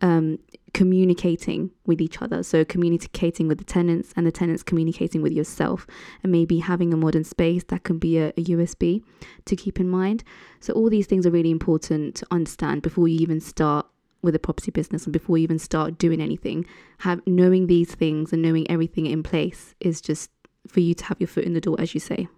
um, 0.00 0.38
communicating 0.74 1.70
with 1.86 2.00
each 2.00 2.20
other. 2.22 2.42
So 2.42 2.64
communicating 2.64 3.46
with 3.46 3.58
the 3.58 3.64
tenants 3.64 4.12
and 4.16 4.26
the 4.26 4.32
tenants 4.32 4.62
communicating 4.62 5.22
with 5.22 5.32
yourself, 5.32 5.86
and 6.22 6.32
maybe 6.32 6.58
having 6.58 6.92
a 6.92 6.96
modern 6.96 7.24
space 7.24 7.62
that 7.68 7.84
can 7.84 7.98
be 7.98 8.18
a, 8.18 8.28
a 8.30 8.44
USP 8.44 9.02
to 9.44 9.56
keep 9.56 9.78
in 9.78 9.88
mind. 9.88 10.24
So 10.60 10.72
all 10.72 10.88
these 10.88 11.06
things 11.06 11.26
are 11.26 11.30
really 11.30 11.50
important 11.50 12.16
to 12.16 12.26
understand 12.30 12.82
before 12.82 13.06
you 13.08 13.18
even 13.20 13.40
start 13.40 13.86
with 14.22 14.34
a 14.34 14.38
property 14.38 14.70
business 14.70 15.04
and 15.04 15.12
before 15.12 15.36
you 15.36 15.44
even 15.44 15.58
start 15.58 15.98
doing 15.98 16.20
anything. 16.20 16.64
Have 16.98 17.20
knowing 17.26 17.66
these 17.66 17.94
things 17.94 18.32
and 18.32 18.40
knowing 18.40 18.70
everything 18.70 19.06
in 19.06 19.22
place 19.22 19.74
is 19.80 20.00
just 20.00 20.30
for 20.66 20.80
you 20.80 20.94
to 20.94 21.04
have 21.04 21.20
your 21.20 21.28
foot 21.28 21.44
in 21.44 21.54
the 21.54 21.60
door, 21.60 21.76
as 21.80 21.94
you 21.94 22.00
say. 22.00 22.28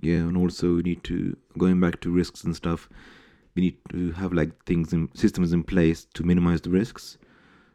Yeah, 0.00 0.18
and 0.18 0.36
also 0.36 0.76
we 0.76 0.82
need 0.82 1.04
to 1.04 1.36
going 1.58 1.80
back 1.80 2.00
to 2.00 2.10
risks 2.10 2.44
and 2.44 2.54
stuff. 2.54 2.88
We 3.54 3.62
need 3.62 3.76
to 3.90 4.12
have 4.12 4.32
like 4.32 4.64
things 4.64 4.92
and 4.92 5.08
systems 5.14 5.52
in 5.52 5.62
place 5.62 6.06
to 6.14 6.24
minimize 6.24 6.60
the 6.60 6.70
risks. 6.70 7.18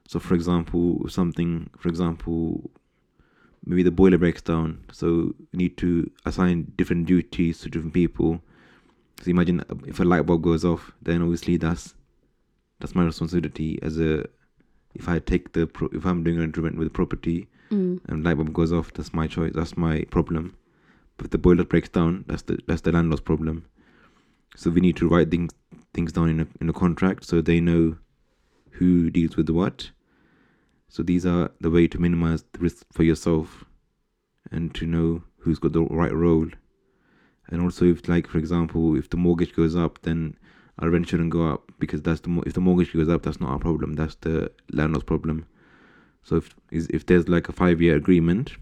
So, 0.08 0.20
for 0.20 0.34
example, 0.34 1.08
something, 1.08 1.70
for 1.78 1.88
example, 1.88 2.72
maybe 3.66 3.84
the 3.84 3.92
boiler 3.92 4.18
breaks 4.18 4.42
down, 4.42 4.84
so 4.92 5.34
we 5.52 5.58
need 5.58 5.78
to 5.78 6.10
assign 6.26 6.74
different 6.76 7.06
duties 7.06 7.60
to 7.60 7.70
different 7.70 7.94
people. 7.94 8.42
So 9.22 9.30
imagine 9.30 9.64
if 9.86 10.00
a 10.00 10.04
light 10.06 10.26
bulb 10.26 10.42
goes 10.42 10.66
off, 10.66 10.94
then 11.02 11.22
obviously 11.22 11.58
that's 11.58 11.94
that's 12.80 12.96
my 12.96 13.04
responsibility 13.04 13.80
as 13.82 14.00
a 14.00 14.26
if 14.96 15.08
I 15.08 15.20
take 15.20 15.54
the 15.54 15.68
pro, 15.68 15.88
if 15.94 16.06
I'm 16.06 16.24
doing 16.24 16.38
an 16.38 16.46
agreement 16.46 16.78
with 16.78 16.88
the 16.88 16.94
property 16.94 17.48
Mm. 17.72 18.00
and 18.10 18.24
light 18.24 18.34
bulb 18.38 18.52
goes 18.52 18.74
off, 18.74 18.92
that's 18.94 19.14
my 19.14 19.28
choice. 19.28 19.52
That's 19.54 19.78
my 19.78 20.02
problem. 20.10 20.56
But 21.18 21.26
if 21.26 21.30
the 21.32 21.38
boiler 21.38 21.64
breaks 21.64 21.90
down, 21.90 22.26
that's 22.28 22.42
the 22.42 22.58
that's 22.66 22.82
the 22.82 22.92
landlord's 22.92 23.22
problem. 23.22 23.66
So 24.56 24.72
we 24.72 24.82
need 24.82 24.96
to 24.98 25.08
write 25.08 25.30
things 25.30 25.52
things 25.94 26.12
down 26.12 26.30
in 26.30 26.40
a 26.40 26.48
in 26.60 26.68
a 26.70 26.74
contract 26.74 27.26
so 27.26 27.42
they 27.42 27.60
know 27.60 27.98
who 28.72 29.12
deals 29.12 29.38
with 29.38 29.50
what. 29.52 29.92
So 30.88 31.04
these 31.04 31.26
are 31.28 31.52
the 31.62 31.70
way 31.70 31.88
to 31.88 32.00
minimize 32.02 32.44
the 32.54 32.60
risk 32.60 32.86
for 32.92 33.04
yourself 33.04 33.66
and 34.52 34.74
to 34.74 34.88
know 34.88 35.22
who's 35.42 35.60
got 35.60 35.74
the 35.74 35.84
right 35.84 36.14
role. 36.14 36.48
And 37.50 37.62
also 37.62 37.86
if 37.86 38.08
like 38.08 38.26
for 38.28 38.40
example, 38.40 38.96
if 38.98 39.12
the 39.12 39.18
mortgage 39.18 39.56
goes 39.56 39.76
up 39.76 40.02
then 40.02 40.36
our 40.80 40.90
rent 40.90 41.08
shouldn't 41.10 41.30
go 41.32 41.48
up 41.48 41.72
because 41.80 42.02
that's 42.02 42.22
the 42.22 42.30
mo- 42.30 42.44
if 42.46 42.54
the 42.54 42.62
mortgage 42.62 42.94
goes 42.94 43.10
up 43.10 43.24
that's 43.24 43.40
not 43.40 43.50
our 43.52 43.60
problem, 43.60 43.94
that's 43.94 44.16
the 44.16 44.52
landlord's 44.72 45.06
problem. 45.06 45.46
So 46.24 46.38
if 46.38 46.56
if 46.72 47.06
there's 47.06 47.28
like 47.30 47.50
a 47.50 47.54
five 47.54 47.82
year 47.82 47.96
agreement 47.96 48.54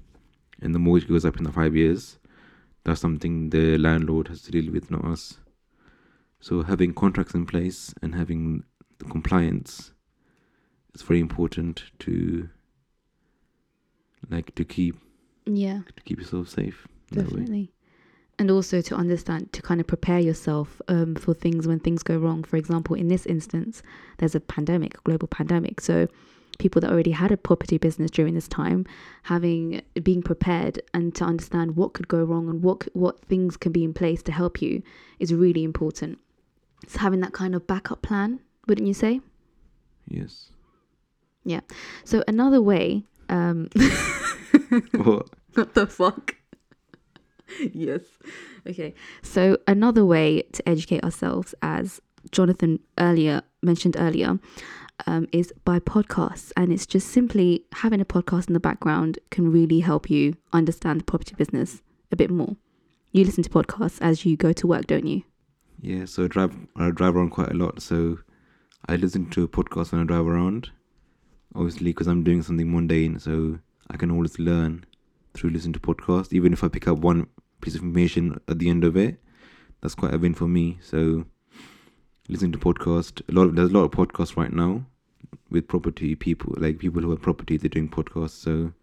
and 0.62 0.74
the 0.74 0.80
mortgage 0.80 1.08
goes 1.10 1.26
up 1.26 1.38
in 1.38 1.44
the 1.44 1.52
five 1.52 1.76
years, 1.76 2.18
that's 2.84 3.02
something 3.02 3.50
the 3.52 3.78
landlord 3.78 4.28
has 4.30 4.42
to 4.44 4.52
deal 4.52 4.72
with, 4.72 4.90
not 4.92 5.06
us. 5.06 5.38
So 6.40 6.64
having 6.64 6.94
contracts 6.94 7.34
in 7.34 7.46
place 7.46 7.94
and 8.02 8.16
having 8.16 8.64
the 9.00 9.06
compliance 9.06 9.92
is 10.96 11.02
very 11.04 11.20
important 11.20 11.84
to 12.00 12.50
like 14.30 14.56
to 14.56 14.66
keep 14.66 14.96
Yeah, 15.46 15.82
to 15.96 16.04
keep 16.04 16.20
yourself 16.20 16.50
safe. 16.50 16.88
in 17.12 17.18
that 17.18 17.26
way. 17.26 17.32
definitely. 17.32 17.72
And 18.40 18.52
also 18.52 18.82
to 18.82 18.96
understand, 18.96 19.52
to 19.54 19.64
kind 19.64 19.82
of 19.82 19.88
prepare 19.88 20.20
yourself 20.20 20.80
um, 20.88 21.16
for 21.16 21.34
things 21.34 21.68
when 21.68 21.80
things 21.80 22.04
go 22.04 22.18
wrong. 22.18 22.44
For 22.44 22.58
example, 22.58 22.96
in 22.96 23.08
this 23.08 23.26
instance, 23.26 23.82
there's 24.20 24.36
a 24.36 24.40
pandemic, 24.40 24.96
a 24.96 25.02
global 25.02 25.28
pandemic. 25.28 25.82
So 25.82 26.08
people 26.60 26.80
that 26.82 26.92
already 26.92 27.12
had 27.12 27.32
a 27.32 27.38
property 27.38 27.78
business 27.78 28.12
during 28.12 28.36
this 28.36 28.48
time, 28.48 28.86
having 29.24 29.82
being 30.04 30.22
prepared 30.22 30.82
and 30.94 31.14
to 31.16 31.24
understand 31.24 31.76
what 31.76 31.94
could 31.94 32.08
go 32.08 32.24
wrong 32.24 32.48
and 32.48 32.64
what 32.64 32.88
what 32.94 33.24
things 33.26 33.58
can 33.58 33.72
be 33.72 33.84
in 33.84 33.94
place 33.94 34.22
to 34.24 34.32
help 34.32 34.62
you 34.62 34.84
is 35.20 35.34
really 35.34 35.64
important. 35.64 36.20
It's 36.84 36.98
having 36.98 37.22
that 37.22 37.34
kind 37.34 37.56
of 37.56 37.66
backup 37.66 38.02
plan, 38.02 38.40
wouldn't 38.68 38.88
you 38.88 38.94
say? 38.94 39.22
Yes. 40.08 40.52
Yeah. 41.44 41.62
So 42.04 42.24
another 42.28 42.62
way, 42.62 43.04
um, 43.30 43.70
What? 44.92 45.30
what 45.54 45.74
the 45.74 45.88
fuck? 45.88 46.36
yes. 47.74 48.02
Okay. 48.68 48.94
So 49.22 49.58
another 49.68 50.06
way 50.06 50.44
to 50.54 50.68
educate 50.68 51.04
ourselves, 51.04 51.56
as 51.62 52.02
Jonathan 52.32 52.80
earlier 52.98 53.42
mentioned 53.62 53.96
earlier, 53.98 54.40
um, 55.06 55.28
is 55.32 55.54
by 55.64 55.80
podcasts, 55.80 56.52
and 56.58 56.74
it's 56.74 56.86
just 56.86 57.10
simply 57.10 57.64
having 57.74 58.02
a 58.02 58.06
podcast 58.06 58.48
in 58.48 58.54
the 58.54 58.60
background 58.60 59.20
can 59.30 59.52
really 59.52 59.82
help 59.82 60.10
you 60.10 60.36
understand 60.54 61.02
the 61.02 61.06
property 61.06 61.36
business 61.36 61.82
a 62.12 62.16
bit 62.16 62.32
more. 62.32 62.56
You 63.12 63.24
listen 63.24 63.44
to 63.44 63.50
podcasts 63.50 64.00
as 64.02 64.26
you 64.26 64.36
go 64.36 64.54
to 64.54 64.68
work, 64.68 64.88
don't 64.88 65.06
you? 65.06 65.24
Yeah. 65.80 66.06
So 66.06 66.26
I 66.26 66.28
drive 66.28 66.56
I 66.76 66.90
drive 66.90 67.16
around 67.16 67.30
quite 67.30 67.52
a 67.52 67.56
lot. 67.56 67.82
So 67.82 68.20
I 68.88 68.96
listen 68.96 69.30
to 69.32 69.44
a 69.44 69.48
podcast 69.48 69.92
when 69.92 70.02
I 70.02 70.06
drive 70.06 70.28
around. 70.28 70.72
Obviously, 71.56 71.92
because 71.92 72.08
I'm 72.08 72.24
doing 72.24 72.42
something 72.42 72.72
mundane, 72.72 73.20
so 73.20 73.60
I 73.90 73.98
can 73.98 74.12
always 74.12 74.38
learn 74.38 74.86
through 75.34 75.52
listening 75.52 75.74
to 75.74 75.80
podcasts. 75.80 76.34
Even 76.34 76.54
if 76.54 76.64
I 76.64 76.68
pick 76.68 76.88
up 76.88 76.98
one 77.00 77.28
piece 77.62 77.76
of 77.76 77.82
information 77.82 78.40
at 78.48 78.60
the 78.60 78.70
end 78.70 78.84
of 78.84 78.96
it, 78.98 79.18
that's 79.82 79.96
quite 79.96 80.14
a 80.14 80.18
win 80.18 80.34
for 80.34 80.48
me. 80.48 80.78
So 80.82 81.26
listening 82.30 82.52
to 82.54 82.58
podcast, 82.58 83.22
a 83.30 83.32
lot 83.32 83.44
of 83.48 83.56
there's 83.56 83.70
a 83.70 83.74
lot 83.74 83.84
of 83.86 83.92
podcasts 83.92 84.36
right 84.38 84.52
now 84.54 84.86
with 85.50 85.68
property 85.68 86.16
people, 86.16 86.54
like 86.58 86.80
people 86.80 87.02
who 87.02 87.10
have 87.12 87.22
property, 87.22 87.58
they're 87.58 87.70
doing 87.70 87.90
podcasts. 87.90 88.32
So 88.42 88.74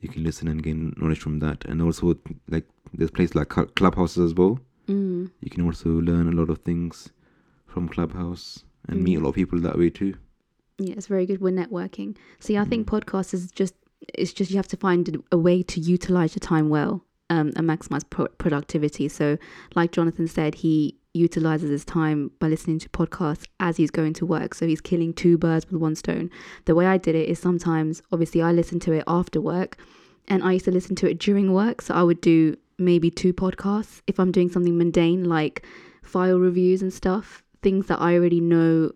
you 0.00 0.08
can 0.08 0.22
listen 0.24 0.48
and 0.48 0.62
gain 0.62 0.94
knowledge 0.96 1.20
from 1.20 1.38
that. 1.40 1.64
And 1.64 1.80
also, 1.82 2.16
like 2.48 2.64
there's 2.92 3.10
places 3.10 3.34
like 3.34 3.52
Cl- 3.52 3.66
Clubhouses 3.68 4.18
as 4.24 4.34
well. 4.34 4.58
Mm. 4.88 5.30
You 5.40 5.50
can 5.50 5.64
also 5.64 5.88
learn 5.90 6.28
a 6.28 6.32
lot 6.32 6.50
of 6.50 6.58
things 6.58 7.10
from 7.66 7.88
Clubhouse 7.88 8.64
and 8.88 9.02
meet 9.02 9.16
a 9.16 9.20
Mm. 9.20 9.22
lot 9.24 9.28
of 9.30 9.34
people 9.34 9.58
that 9.60 9.78
way 9.78 9.90
too. 9.90 10.14
Yeah, 10.78 10.94
it's 10.96 11.06
very 11.06 11.24
good. 11.26 11.40
We're 11.40 11.52
networking. 11.52 12.16
See, 12.38 12.56
I 12.58 12.64
think 12.64 12.86
podcast 12.86 13.32
is 13.34 13.50
just 13.50 13.74
it's 14.14 14.32
just 14.32 14.50
you 14.50 14.56
have 14.56 14.68
to 14.68 14.76
find 14.76 15.22
a 15.32 15.38
way 15.38 15.62
to 15.62 15.80
utilize 15.80 16.34
your 16.36 16.40
time 16.40 16.68
well 16.68 17.02
um, 17.30 17.52
and 17.56 17.68
maximize 17.68 18.08
pro- 18.08 18.28
productivity. 18.38 19.08
So, 19.08 19.38
like 19.74 19.92
Jonathan 19.92 20.28
said, 20.28 20.56
he 20.56 20.96
utilizes 21.12 21.70
his 21.70 21.84
time 21.84 22.30
by 22.38 22.48
listening 22.48 22.78
to 22.78 22.88
podcasts 22.90 23.46
as 23.58 23.76
he's 23.76 23.90
going 23.90 24.12
to 24.12 24.26
work. 24.26 24.54
So 24.54 24.66
he's 24.66 24.80
killing 24.80 25.14
two 25.14 25.38
birds 25.38 25.66
with 25.70 25.80
one 25.80 25.94
stone. 25.94 26.30
The 26.66 26.74
way 26.74 26.86
I 26.86 26.98
did 26.98 27.14
it 27.14 27.28
is 27.28 27.38
sometimes, 27.38 28.02
obviously, 28.12 28.42
I 28.42 28.52
listen 28.52 28.78
to 28.80 28.92
it 28.92 29.04
after 29.06 29.40
work, 29.40 29.78
and 30.28 30.42
I 30.42 30.52
used 30.52 30.66
to 30.66 30.70
listen 30.70 30.94
to 30.96 31.10
it 31.10 31.18
during 31.18 31.52
work. 31.52 31.82
So 31.82 31.94
I 31.94 32.02
would 32.02 32.20
do 32.20 32.56
maybe 32.78 33.10
two 33.10 33.32
podcasts 33.32 34.02
if 34.06 34.20
I'm 34.20 34.30
doing 34.30 34.50
something 34.50 34.76
mundane 34.76 35.24
like 35.24 35.64
file 36.02 36.38
reviews 36.38 36.82
and 36.82 36.92
stuff, 36.92 37.42
things 37.62 37.86
that 37.86 38.00
I 38.00 38.14
already 38.14 38.40
know 38.40 38.92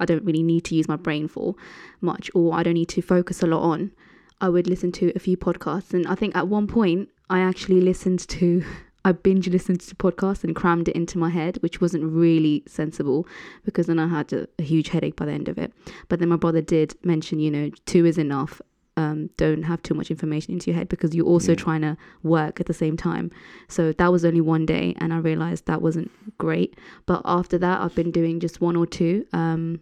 I 0.00 0.04
don't 0.04 0.24
really 0.24 0.42
need 0.42 0.64
to 0.66 0.74
use 0.74 0.88
my 0.88 0.96
brain 0.96 1.28
for 1.28 1.54
much 2.00 2.30
or 2.34 2.54
I 2.54 2.62
don't 2.62 2.74
need 2.74 2.88
to 2.90 3.02
focus 3.02 3.42
a 3.42 3.46
lot 3.46 3.62
on. 3.62 3.92
I 4.40 4.48
would 4.48 4.66
listen 4.66 4.90
to 4.92 5.12
a 5.14 5.18
few 5.18 5.36
podcasts. 5.36 5.94
And 5.94 6.06
I 6.06 6.14
think 6.14 6.34
at 6.34 6.48
one 6.48 6.66
point, 6.66 7.08
I 7.32 7.40
actually 7.40 7.80
listened 7.80 8.20
to, 8.28 8.62
I 9.04 9.12
binge 9.12 9.48
listened 9.48 9.80
to 9.80 9.94
podcasts 9.94 10.44
and 10.44 10.54
crammed 10.54 10.88
it 10.88 10.94
into 10.94 11.16
my 11.18 11.30
head, 11.30 11.56
which 11.64 11.80
wasn't 11.80 12.04
really 12.04 12.62
sensible 12.66 13.26
because 13.64 13.86
then 13.86 13.98
I 13.98 14.08
had 14.08 14.32
a, 14.32 14.46
a 14.58 14.62
huge 14.62 14.88
headache 14.88 15.16
by 15.16 15.26
the 15.26 15.32
end 15.32 15.48
of 15.48 15.56
it. 15.64 15.72
But 16.08 16.18
then 16.18 16.28
my 16.28 16.36
brother 16.36 16.60
did 16.60 16.94
mention, 17.02 17.40
you 17.40 17.50
know, 17.50 17.70
two 17.86 18.04
is 18.04 18.18
enough. 18.18 18.60
Um, 18.98 19.30
don't 19.38 19.62
have 19.62 19.82
too 19.82 19.94
much 19.94 20.10
information 20.10 20.52
into 20.52 20.70
your 20.70 20.76
head 20.78 20.88
because 20.94 21.14
you're 21.14 21.32
also 21.34 21.52
Yeah. 21.52 21.64
trying 21.64 21.80
to 21.80 21.96
work 22.22 22.60
at 22.60 22.66
the 22.66 22.74
same 22.74 22.96
time. 22.98 23.30
So 23.66 23.92
that 23.92 24.12
was 24.12 24.22
only 24.26 24.42
one 24.42 24.66
day, 24.66 24.94
and 24.98 25.14
I 25.14 25.18
realized 25.30 25.64
that 25.64 25.80
wasn't 25.80 26.10
great. 26.36 26.70
But 27.06 27.22
after 27.24 27.56
that, 27.64 27.80
I've 27.80 27.94
been 27.94 28.10
doing 28.10 28.38
just 28.38 28.60
one 28.60 28.76
or 28.76 28.86
two. 28.86 29.24
Um, 29.32 29.80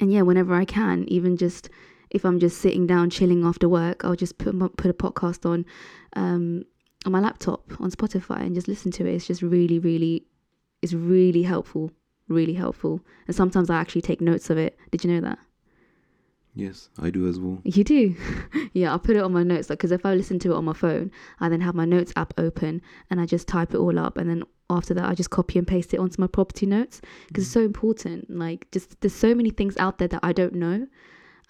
and 0.00 0.12
yeah, 0.12 0.22
whenever 0.22 0.52
I 0.62 0.64
can, 0.64 1.04
even 1.08 1.36
just 1.36 1.70
if 2.10 2.24
I'm 2.24 2.38
just 2.38 2.58
sitting 2.58 2.86
down 2.86 3.10
chilling 3.10 3.44
after 3.44 3.68
work, 3.68 4.04
I'll 4.04 4.16
just 4.16 4.38
put 4.38 4.58
put 4.76 4.90
a 4.90 4.94
podcast 4.94 5.48
on 5.48 5.66
um, 6.14 6.64
on 7.06 7.12
my 7.12 7.20
laptop 7.20 7.80
on 7.80 7.90
Spotify 7.90 8.40
and 8.40 8.54
just 8.54 8.68
listen 8.68 8.90
to 8.92 9.06
it. 9.06 9.14
It's 9.14 9.26
just 9.26 9.42
really, 9.42 9.78
really, 9.78 10.26
it's 10.82 10.92
really 10.92 11.42
helpful, 11.42 11.90
really 12.28 12.54
helpful. 12.54 13.00
And 13.26 13.36
sometimes 13.36 13.70
I 13.70 13.76
actually 13.76 14.02
take 14.02 14.20
notes 14.20 14.50
of 14.50 14.58
it. 14.58 14.78
Did 14.90 15.04
you 15.04 15.12
know 15.12 15.20
that? 15.28 15.38
Yes, 16.54 16.88
I 17.00 17.10
do 17.10 17.28
as 17.28 17.38
well. 17.38 17.60
You 17.62 17.84
do, 17.84 18.16
yeah. 18.72 18.92
I 18.92 18.98
put 18.98 19.14
it 19.14 19.22
on 19.22 19.32
my 19.32 19.44
notes, 19.44 19.70
like 19.70 19.78
because 19.78 19.92
if 19.92 20.04
I 20.04 20.14
listen 20.14 20.40
to 20.40 20.52
it 20.52 20.56
on 20.56 20.64
my 20.64 20.72
phone, 20.72 21.12
I 21.38 21.48
then 21.48 21.60
have 21.60 21.76
my 21.76 21.84
notes 21.84 22.12
app 22.16 22.34
open 22.36 22.82
and 23.10 23.20
I 23.20 23.26
just 23.26 23.46
type 23.46 23.74
it 23.74 23.78
all 23.78 23.96
up, 23.96 24.16
and 24.16 24.28
then 24.28 24.42
after 24.68 24.92
that, 24.94 25.04
I 25.04 25.14
just 25.14 25.30
copy 25.30 25.58
and 25.58 25.68
paste 25.68 25.94
it 25.94 26.00
onto 26.00 26.20
my 26.20 26.26
property 26.26 26.66
notes 26.66 27.00
because 27.28 27.44
it's 27.44 27.52
so 27.52 27.60
important. 27.60 28.28
Like, 28.28 28.68
just 28.72 29.00
there's 29.00 29.14
so 29.14 29.36
many 29.36 29.50
things 29.50 29.76
out 29.76 29.98
there 29.98 30.08
that 30.08 30.20
I 30.24 30.32
don't 30.32 30.54
know, 30.54 30.88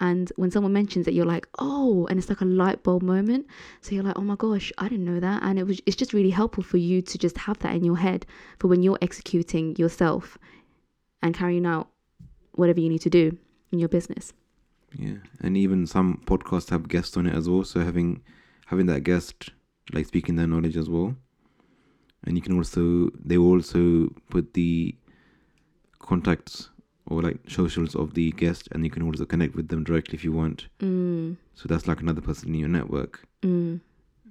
and 0.01 0.31
when 0.37 0.51
someone 0.51 0.73
mentions 0.73 1.09
it, 1.09 1.15
you're 1.15 1.25
like, 1.25 1.49
oh, 1.59 2.07
and 2.09 2.19
it's 2.19 2.29
like 2.29 2.41
a 2.41 2.45
light 2.45 2.83
bulb 2.85 3.03
moment. 3.03 3.47
So 3.81 3.95
you're 3.95 4.05
like, 4.05 4.19
oh 4.19 4.23
my 4.23 4.37
gosh, 4.37 4.73
I 4.79 4.89
didn't 4.89 5.05
know 5.05 5.21
that, 5.21 5.43
and 5.43 5.59
it 5.59 5.65
was 5.65 5.81
it's 5.87 5.97
just 5.97 6.13
really 6.13 6.31
helpful 6.31 6.63
for 6.63 6.77
you 6.77 7.03
to 7.03 7.19
just 7.19 7.39
have 7.39 7.59
that 7.61 7.75
in 7.75 7.85
your 7.85 7.97
head 7.97 8.25
for 8.59 8.69
when 8.69 8.83
you're 8.83 8.99
executing 9.03 9.75
yourself 9.77 10.39
and 11.23 11.35
carrying 11.35 11.67
out 11.67 11.89
whatever 12.53 12.81
you 12.81 12.89
need 12.89 13.03
to 13.03 13.11
do 13.11 13.37
in 13.73 13.79
your 13.79 13.89
business. 13.89 14.33
Yeah, 14.97 15.17
and 15.41 15.57
even 15.57 15.87
some 15.87 16.23
podcasts 16.27 16.71
have 16.71 16.89
guests 16.89 17.17
on 17.17 17.27
it 17.27 17.35
as 17.35 17.49
well. 17.49 17.65
So 17.65 17.81
having 17.81 18.23
having 18.67 18.87
that 18.87 19.03
guest 19.03 19.51
like 19.93 20.07
speaking 20.07 20.37
their 20.37 20.47
knowledge 20.47 20.77
as 20.77 20.89
well, 20.89 21.17
and 22.25 22.37
you 22.37 22.43
can 22.43 22.57
also 22.57 23.11
they 23.25 23.37
also 23.37 24.11
put 24.31 24.55
the 24.55 24.95
contacts 25.99 26.71
or 27.09 27.23
like 27.23 27.39
socials 27.49 27.95
of 27.97 28.15
the 28.15 28.31
guest, 28.33 28.69
and 28.73 28.85
you 28.85 28.91
can 28.91 29.03
also 29.03 29.25
connect 29.25 29.55
with 29.55 29.69
them 29.69 29.83
directly 29.85 30.15
if 30.15 30.25
you 30.25 30.33
want. 30.33 30.69
Mm, 30.81 31.37
So 31.55 31.67
that's 31.69 31.87
like 31.89 32.01
another 32.01 32.21
person 32.21 32.49
in 32.55 32.61
your 32.61 32.69
network. 32.69 33.27
mm. 33.43 33.81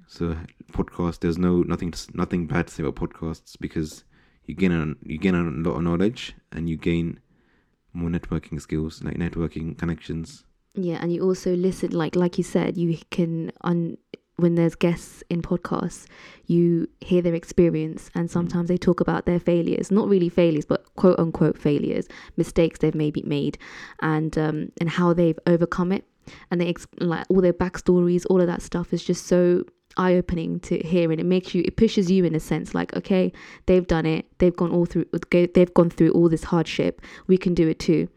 So 0.07 0.37
podcast, 0.71 1.19
there's 1.19 1.37
no 1.37 1.63
nothing 1.63 1.93
nothing 2.13 2.47
bad 2.47 2.67
to 2.67 2.73
say 2.73 2.83
about 2.83 2.95
podcasts 2.95 3.57
because 3.59 4.05
you 4.45 4.55
gain 4.55 4.71
a, 4.71 4.95
you 5.05 5.17
gain 5.17 5.35
a 5.35 5.43
lot 5.43 5.75
of 5.77 5.83
knowledge 5.83 6.33
and 6.53 6.69
you 6.69 6.77
gain 6.77 7.19
more 7.93 8.09
networking 8.09 8.61
skills, 8.61 9.03
like 9.03 9.15
networking 9.17 9.77
connections. 9.77 10.45
Yeah, 10.75 10.99
and 11.01 11.11
you 11.11 11.23
also 11.23 11.55
listen 11.55 11.91
like 11.91 12.15
like 12.15 12.37
you 12.37 12.43
said, 12.45 12.77
you 12.77 12.97
can 13.09 13.51
un 13.61 13.97
when 14.37 14.53
there's 14.55 14.75
guests 14.75 15.23
in 15.29 15.41
podcasts, 15.41 16.05
you 16.45 16.87
hear 17.01 17.21
their 17.21 17.33
experience 17.33 18.09
and 18.13 18.29
sometimes 18.29 18.69
they 18.69 18.77
talk 18.77 18.99
about 18.99 19.25
their 19.25 19.39
failures, 19.39 19.91
not 19.91 20.07
really 20.07 20.29
failures, 20.29 20.65
but 20.65 20.85
quote 20.95 21.19
unquote 21.19 21.57
failures, 21.57 22.07
mistakes 22.37 22.79
they've 22.79 22.95
maybe 22.95 23.23
made 23.23 23.57
and 24.01 24.37
um 24.37 24.71
and 24.79 24.89
how 24.89 25.11
they've 25.11 25.39
overcome 25.47 25.91
it. 25.91 26.05
And 26.51 26.61
they 26.61 26.67
ex- 26.67 26.87
like 26.99 27.25
all 27.29 27.41
their 27.41 27.53
backstories, 27.53 28.25
all 28.29 28.39
of 28.39 28.47
that 28.47 28.61
stuff 28.61 28.93
is 28.93 29.03
just 29.03 29.25
so 29.25 29.63
eye 29.97 30.13
opening 30.13 30.59
to 30.59 30.77
hear 30.79 31.11
and 31.11 31.19
it 31.19 31.25
makes 31.25 31.55
you 31.55 31.63
it 31.65 31.75
pushes 31.75 32.11
you 32.11 32.23
in 32.23 32.35
a 32.35 32.39
sense 32.39 32.75
like 32.75 32.95
okay 32.95 33.33
they've 33.65 33.87
done 33.87 34.05
it. 34.05 34.27
They've 34.37 34.55
gone 34.55 34.71
all 34.71 34.85
through 34.85 35.05
they've 35.31 35.73
gone 35.73 35.89
through 35.89 36.11
all 36.11 36.29
this 36.29 36.43
hardship. 36.43 37.01
We 37.25 37.37
can 37.37 37.55
do 37.55 37.67
it 37.67 37.79
too 37.79 38.07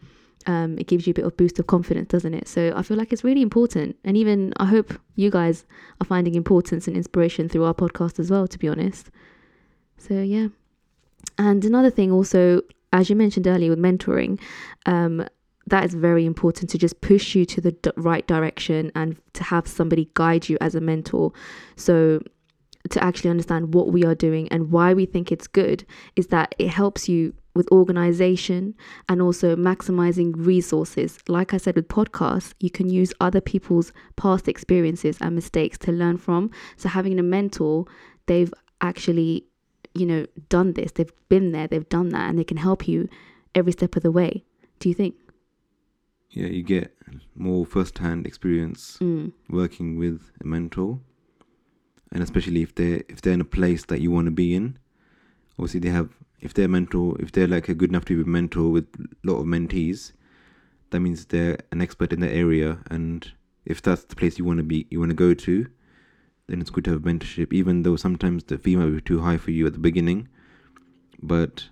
um, 0.47 0.79
it 0.79 0.87
gives 0.87 1.07
you 1.07 1.13
a 1.13 1.15
bit 1.15 1.25
of 1.25 1.37
boost 1.37 1.59
of 1.59 1.67
confidence, 1.67 2.09
doesn't 2.09 2.35
it? 2.35 2.49
So 2.49 2.73
I 2.75 2.83
feel 2.83 2.97
like 2.97 3.13
it's 3.13 3.25
really 3.25 3.43
important. 3.43 3.97
And 4.05 4.17
even 4.17 4.53
I 4.57 4.67
hope 4.67 4.93
you 5.17 5.31
guys 5.31 5.65
are 6.01 6.07
finding 6.07 6.35
importance 6.35 6.89
and 6.89 6.97
inspiration 6.97 7.49
through 7.49 7.65
our 7.65 7.75
podcast 7.75 8.19
as 8.19 8.31
well, 8.31 8.49
to 8.49 8.59
be 8.59 8.69
honest. 8.69 9.11
So 9.99 10.15
yeah. 10.15 10.49
And 11.37 11.65
another 11.65 11.91
thing 11.91 12.11
also, 12.11 12.63
as 12.93 13.11
you 13.11 13.17
mentioned 13.17 13.47
earlier 13.47 13.71
with 13.71 13.79
mentoring, 13.79 14.41
um, 14.87 15.27
that 15.67 15.85
is 15.85 15.95
very 15.95 16.25
important 16.25 16.71
to 16.71 16.79
just 16.79 17.01
push 17.01 17.35
you 17.35 17.45
to 17.45 17.61
the 17.61 17.73
d- 17.73 17.91
right 17.97 18.27
direction 18.27 18.91
and 18.95 19.17
to 19.35 19.45
have 19.45 19.69
somebody 19.69 20.11
guide 20.15 20.49
you 20.49 20.57
as 20.61 20.75
a 20.75 20.81
mentor. 20.81 21.33
So 21.77 22.21
to 22.89 23.05
actually 23.05 23.31
understand 23.31 23.75
what 23.75 23.93
we 23.93 24.05
are 24.05 24.15
doing 24.15 24.49
and 24.49 24.71
why 24.71 24.95
we 24.95 25.05
think 25.05 25.31
it's 25.31 25.47
good 25.47 25.85
is 26.17 26.29
that 26.29 26.55
it 26.59 26.69
helps 26.69 27.09
you 27.09 27.35
with 27.55 27.69
organization 27.73 28.75
and 29.09 29.21
also 29.21 29.57
maximizing 29.57 30.33
resources. 30.37 31.19
Like 31.29 31.53
I 31.53 31.57
said 31.57 31.77
with 31.77 31.89
podcasts, 31.89 32.55
you 32.61 32.71
can 32.71 32.89
use 32.89 33.13
other 33.21 33.41
people's 33.41 33.93
past 34.17 34.49
experiences 34.49 35.19
and 35.21 35.35
mistakes 35.35 35.77
to 35.79 35.93
learn 35.93 36.17
from. 36.17 36.51
So 36.77 36.89
having 36.89 37.19
a 37.19 37.23
mentor, 37.23 37.87
they've 38.27 38.53
actually, 38.81 39.45
you 39.95 40.07
know, 40.07 40.27
done 40.49 40.75
this, 40.75 40.93
they've 40.93 41.13
been 41.29 41.53
there, 41.53 41.67
they've 41.67 41.89
done 41.89 42.11
that, 42.11 42.31
and 42.31 42.39
they 42.39 42.45
can 42.45 42.57
help 42.59 42.87
you 42.87 43.09
every 43.55 43.73
step 43.73 43.97
of 43.97 44.03
the 44.03 44.13
way. 44.13 44.45
Do 44.79 44.89
you 44.89 44.95
think? 44.95 45.17
yeah, 46.33 46.47
you 46.47 46.63
get 46.63 46.95
more 47.35 47.67
first-hand 47.67 48.25
experience 48.25 48.99
Mm. 49.01 49.33
working 49.49 49.99
with 49.99 50.31
a 50.41 50.47
mentor, 50.47 51.01
and 52.13 52.23
especially 52.23 52.63
if 52.63 52.73
they're 52.77 53.03
if 53.09 53.21
they're 53.21 53.33
in 53.33 53.41
a 53.41 53.45
place 53.59 53.85
that 53.87 54.01
you 54.01 54.13
want 54.13 54.27
to 54.27 54.31
be 54.31 54.55
in. 54.55 54.79
Obviously, 55.59 55.81
they 55.81 55.91
have 55.91 56.11
if 56.41 56.55
they're 56.55 56.69
mentor 56.69 57.17
if 57.21 57.33
they're 57.33 57.47
like 57.47 57.69
a 57.69 57.75
good 57.75 57.91
enough 57.91 58.05
to 58.07 58.17
be 58.17 58.23
a 58.23 58.33
mentor 58.33 58.71
with 58.71 58.87
a 58.99 59.31
lot 59.31 59.41
of 59.41 59.47
mentees, 59.47 60.13
that 60.91 61.01
means 61.01 61.27
they're 61.27 61.59
an 61.73 61.81
expert 61.81 62.13
in 62.13 62.21
the 62.21 62.31
area, 62.31 62.79
and 62.91 63.33
if 63.65 63.81
that's 63.83 64.05
the 64.05 64.17
place 64.17 64.39
you 64.39 64.45
want 64.45 64.59
to 64.59 64.65
be, 64.65 64.87
you 64.91 64.99
want 64.99 65.11
to 65.11 65.15
go 65.15 65.35
to, 65.35 65.67
then 66.47 66.61
it's 66.61 66.71
good 66.71 66.85
to 66.85 66.93
have 66.93 67.03
mentorship. 67.03 67.53
Even 67.53 67.83
though 67.83 67.97
sometimes 67.97 68.45
the 68.45 68.59
fee 68.59 68.77
might 68.77 68.91
be 68.91 69.01
too 69.01 69.21
high 69.21 69.37
for 69.37 69.51
you 69.51 69.67
at 69.67 69.73
the 69.73 69.79
beginning, 69.79 70.29
but 71.23 71.69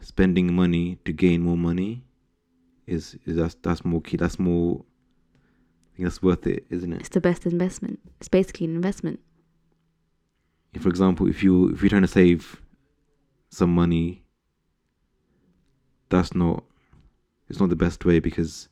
spending 0.00 0.54
money 0.54 0.98
to 1.04 1.12
gain 1.12 1.42
more 1.42 1.56
money 1.56 2.04
is 2.86 3.18
is 3.26 3.36
that's 3.36 3.54
that's 3.62 3.84
more 3.84 4.00
key. 4.00 4.16
That's 4.16 4.38
more. 4.38 4.84
I 5.92 5.96
think 5.96 6.08
that's 6.08 6.22
worth 6.22 6.46
it, 6.46 6.64
isn't 6.70 6.92
it? 6.92 7.00
It's 7.00 7.08
the 7.08 7.20
best 7.20 7.44
investment. 7.44 7.98
It's 8.20 8.28
basically 8.28 8.66
an 8.66 8.76
investment. 8.76 9.20
If, 10.72 10.82
for 10.82 10.88
example, 10.88 11.28
if 11.28 11.42
you 11.42 11.68
if 11.70 11.82
you're 11.82 11.90
trying 11.90 12.02
to 12.02 12.08
save 12.08 12.62
some 13.50 13.74
money, 13.74 14.22
that's 16.08 16.34
not 16.34 16.64
it's 17.48 17.60
not 17.60 17.70
the 17.70 17.76
best 17.76 18.04
way 18.04 18.20
because 18.20 18.68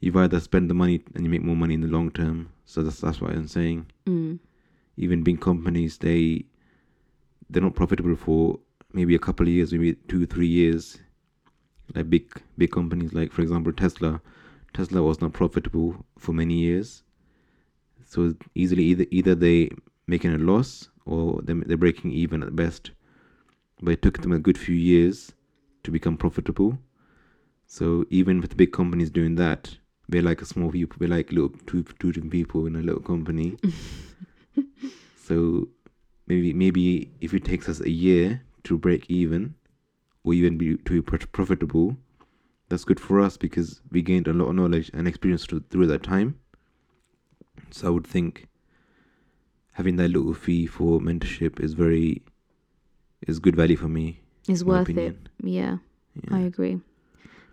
you've 0.00 0.16
either 0.16 0.40
spend 0.40 0.70
the 0.70 0.74
money 0.74 1.02
and 1.14 1.24
you 1.24 1.30
make 1.30 1.42
more 1.42 1.56
money 1.56 1.74
in 1.74 1.80
the 1.80 1.88
long 1.88 2.10
term. 2.10 2.50
So 2.64 2.82
that's 2.82 3.00
that's 3.00 3.20
what 3.20 3.32
I'm 3.32 3.48
saying. 3.48 3.86
Mm. 4.06 4.38
Even 4.96 5.22
big 5.22 5.40
companies, 5.40 5.98
they 5.98 6.44
they're 7.50 7.62
not 7.62 7.74
profitable 7.74 8.16
for 8.16 8.58
maybe 8.92 9.14
a 9.14 9.18
couple 9.18 9.46
of 9.46 9.52
years, 9.52 9.72
maybe 9.72 9.94
two 10.08 10.26
three 10.26 10.46
years. 10.46 10.98
Like 11.94 12.10
big 12.10 12.42
big 12.58 12.72
companies, 12.72 13.12
like 13.12 13.32
for 13.32 13.42
example 13.42 13.72
Tesla, 13.72 14.20
Tesla 14.74 15.02
was 15.02 15.20
not 15.20 15.32
profitable 15.32 16.04
for 16.18 16.32
many 16.32 16.54
years. 16.54 17.02
So 18.04 18.34
easily 18.54 18.84
either 18.84 19.06
either 19.10 19.34
they 19.34 19.70
making 20.06 20.34
a 20.34 20.38
loss 20.38 20.88
or 21.04 21.40
they 21.42 21.54
they're 21.54 21.76
breaking 21.76 22.12
even 22.12 22.42
at 22.42 22.56
best. 22.56 22.90
But 23.80 23.92
it 23.92 24.02
took 24.02 24.22
them 24.22 24.32
a 24.32 24.38
good 24.38 24.58
few 24.58 24.74
years 24.74 25.32
to 25.82 25.90
become 25.90 26.16
profitable. 26.16 26.78
So 27.66 28.06
even 28.10 28.40
with 28.40 28.50
the 28.50 28.56
big 28.56 28.72
companies 28.72 29.10
doing 29.10 29.34
that, 29.36 29.76
we're 30.08 30.22
like 30.22 30.40
a 30.40 30.46
small 30.46 30.70
people. 30.70 30.96
We're 31.00 31.10
like 31.10 31.32
little 31.32 31.50
two 31.66 31.84
two 31.98 32.12
different 32.12 32.32
people 32.32 32.66
in 32.66 32.76
a 32.76 32.80
little 32.80 33.02
company. 33.02 33.56
so 35.22 35.68
maybe 36.26 36.52
maybe 36.52 37.10
if 37.20 37.34
it 37.34 37.44
takes 37.44 37.68
us 37.68 37.80
a 37.80 37.90
year 37.90 38.42
to 38.64 38.78
break 38.78 39.10
even, 39.10 39.54
or 40.24 40.34
even 40.34 40.58
be 40.58 40.76
to 40.76 41.02
be 41.02 41.02
profitable, 41.02 41.96
that's 42.68 42.84
good 42.84 43.00
for 43.00 43.20
us 43.20 43.36
because 43.36 43.80
we 43.90 44.02
gained 44.02 44.28
a 44.28 44.32
lot 44.32 44.48
of 44.48 44.54
knowledge 44.54 44.90
and 44.92 45.06
experience 45.06 45.44
through, 45.44 45.64
through 45.70 45.86
that 45.86 46.02
time. 46.02 46.38
So 47.70 47.88
I 47.88 47.90
would 47.90 48.06
think 48.06 48.48
having 49.72 49.96
that 49.96 50.08
little 50.08 50.34
fee 50.34 50.66
for 50.66 51.00
mentorship 51.00 51.60
is 51.60 51.74
very 51.74 52.22
is 53.26 53.38
good 53.38 53.56
value 53.56 53.76
for 53.76 53.88
me. 53.88 54.20
It's 54.48 54.62
worth 54.64 54.88
it. 54.88 54.92
opinion. 54.92 55.28
Yeah, 55.42 55.78
I 56.30 56.40
agree. 56.40 56.80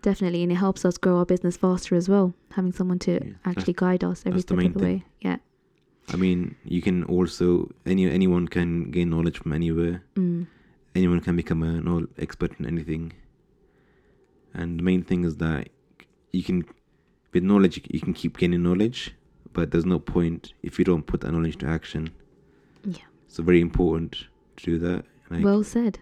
Definitely. 0.02 0.43
And 0.43 0.52
it 0.52 0.56
helps 0.56 0.84
us 0.86 0.97
grow 0.97 1.17
our 1.19 1.26
business 1.26 1.56
faster 1.58 1.95
as 1.95 2.10
well, 2.10 2.34
having 2.52 2.71
someone 2.73 2.99
to 2.99 3.13
Yeah, 3.13 3.19
that's- 3.19 3.39
actually 3.58 3.73
guide 3.73 4.04
us 4.04 4.23
every 4.26 4.41
that's 4.41 4.43
step 4.43 4.58
of 4.58 4.73
the 4.73 4.80
thing. 4.80 4.84
way. 4.84 5.06
Yeah. 5.21 5.38
I 6.10 6.17
mean, 6.17 6.56
you 6.65 6.82
can 6.82 7.04
also 7.06 7.71
any 7.86 8.10
anyone 8.10 8.47
can 8.49 8.91
gain 8.91 9.10
knowledge 9.10 9.38
from 9.39 9.54
anywhere. 9.54 10.04
Mm. 10.15 10.47
Anyone 10.95 11.21
can 11.21 11.36
become 11.38 11.63
an 11.63 12.08
expert 12.17 12.52
in 12.60 12.65
anything. 12.65 13.13
And 14.54 14.78
the 14.80 14.84
main 14.84 15.02
thing 15.04 15.23
is 15.23 15.38
that 15.38 15.69
you 16.32 16.43
can, 16.43 16.65
with 17.34 17.43
knowledge, 17.43 17.82
you 17.89 17.99
can 17.99 18.13
keep 18.13 18.38
gaining 18.38 18.62
knowledge, 18.62 19.15
but 19.54 19.71
there's 19.71 19.86
no 19.86 19.97
point 19.97 20.54
if 20.62 20.78
you 20.78 20.86
don't 20.86 21.08
put 21.08 21.21
that 21.21 21.32
knowledge 21.32 21.58
to 21.60 21.65
action. 21.65 22.10
Yeah. 22.84 23.06
So 23.28 23.41
very 23.41 23.62
important 23.62 24.26
to 24.58 24.65
do 24.65 24.78
that. 24.80 25.06
Like, 25.34 25.43
well 25.43 25.63
said. 25.63 26.00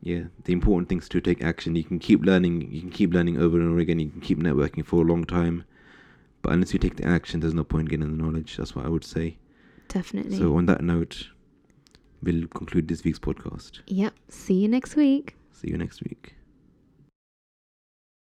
yeah, 0.00 0.24
the 0.44 0.52
important 0.52 0.88
thing 0.88 0.98
is 0.98 1.08
to 1.08 1.20
take 1.20 1.42
action. 1.42 1.74
You 1.74 1.84
can 1.84 1.98
keep 1.98 2.24
learning. 2.24 2.70
You 2.70 2.80
can 2.82 2.90
keep 2.90 3.12
learning 3.12 3.38
over 3.38 3.58
and 3.58 3.70
over 3.70 3.78
again. 3.80 3.98
You 3.98 4.10
can 4.10 4.20
keep 4.20 4.38
networking 4.38 4.84
for 4.84 4.96
a 5.02 5.04
long 5.12 5.24
time, 5.24 5.64
but 6.42 6.52
unless 6.52 6.72
you 6.72 6.78
take 6.78 6.96
the 6.96 7.06
action, 7.06 7.40
there's 7.40 7.54
no 7.54 7.64
point 7.64 7.88
getting 7.88 8.16
the 8.16 8.22
knowledge. 8.22 8.56
That's 8.56 8.74
what 8.76 8.86
I 8.86 8.88
would 8.88 9.04
say. 9.04 9.38
Definitely. 9.88 10.36
So 10.38 10.56
on 10.56 10.66
that 10.66 10.82
note, 10.82 11.28
we'll 12.22 12.46
conclude 12.48 12.88
this 12.88 13.02
week's 13.04 13.18
podcast. 13.18 13.80
yep. 13.86 14.14
See 14.28 14.54
you 14.54 14.68
next 14.68 14.96
week. 14.96 15.34
See 15.52 15.68
you 15.68 15.78
next 15.78 16.02
week. 16.02 16.34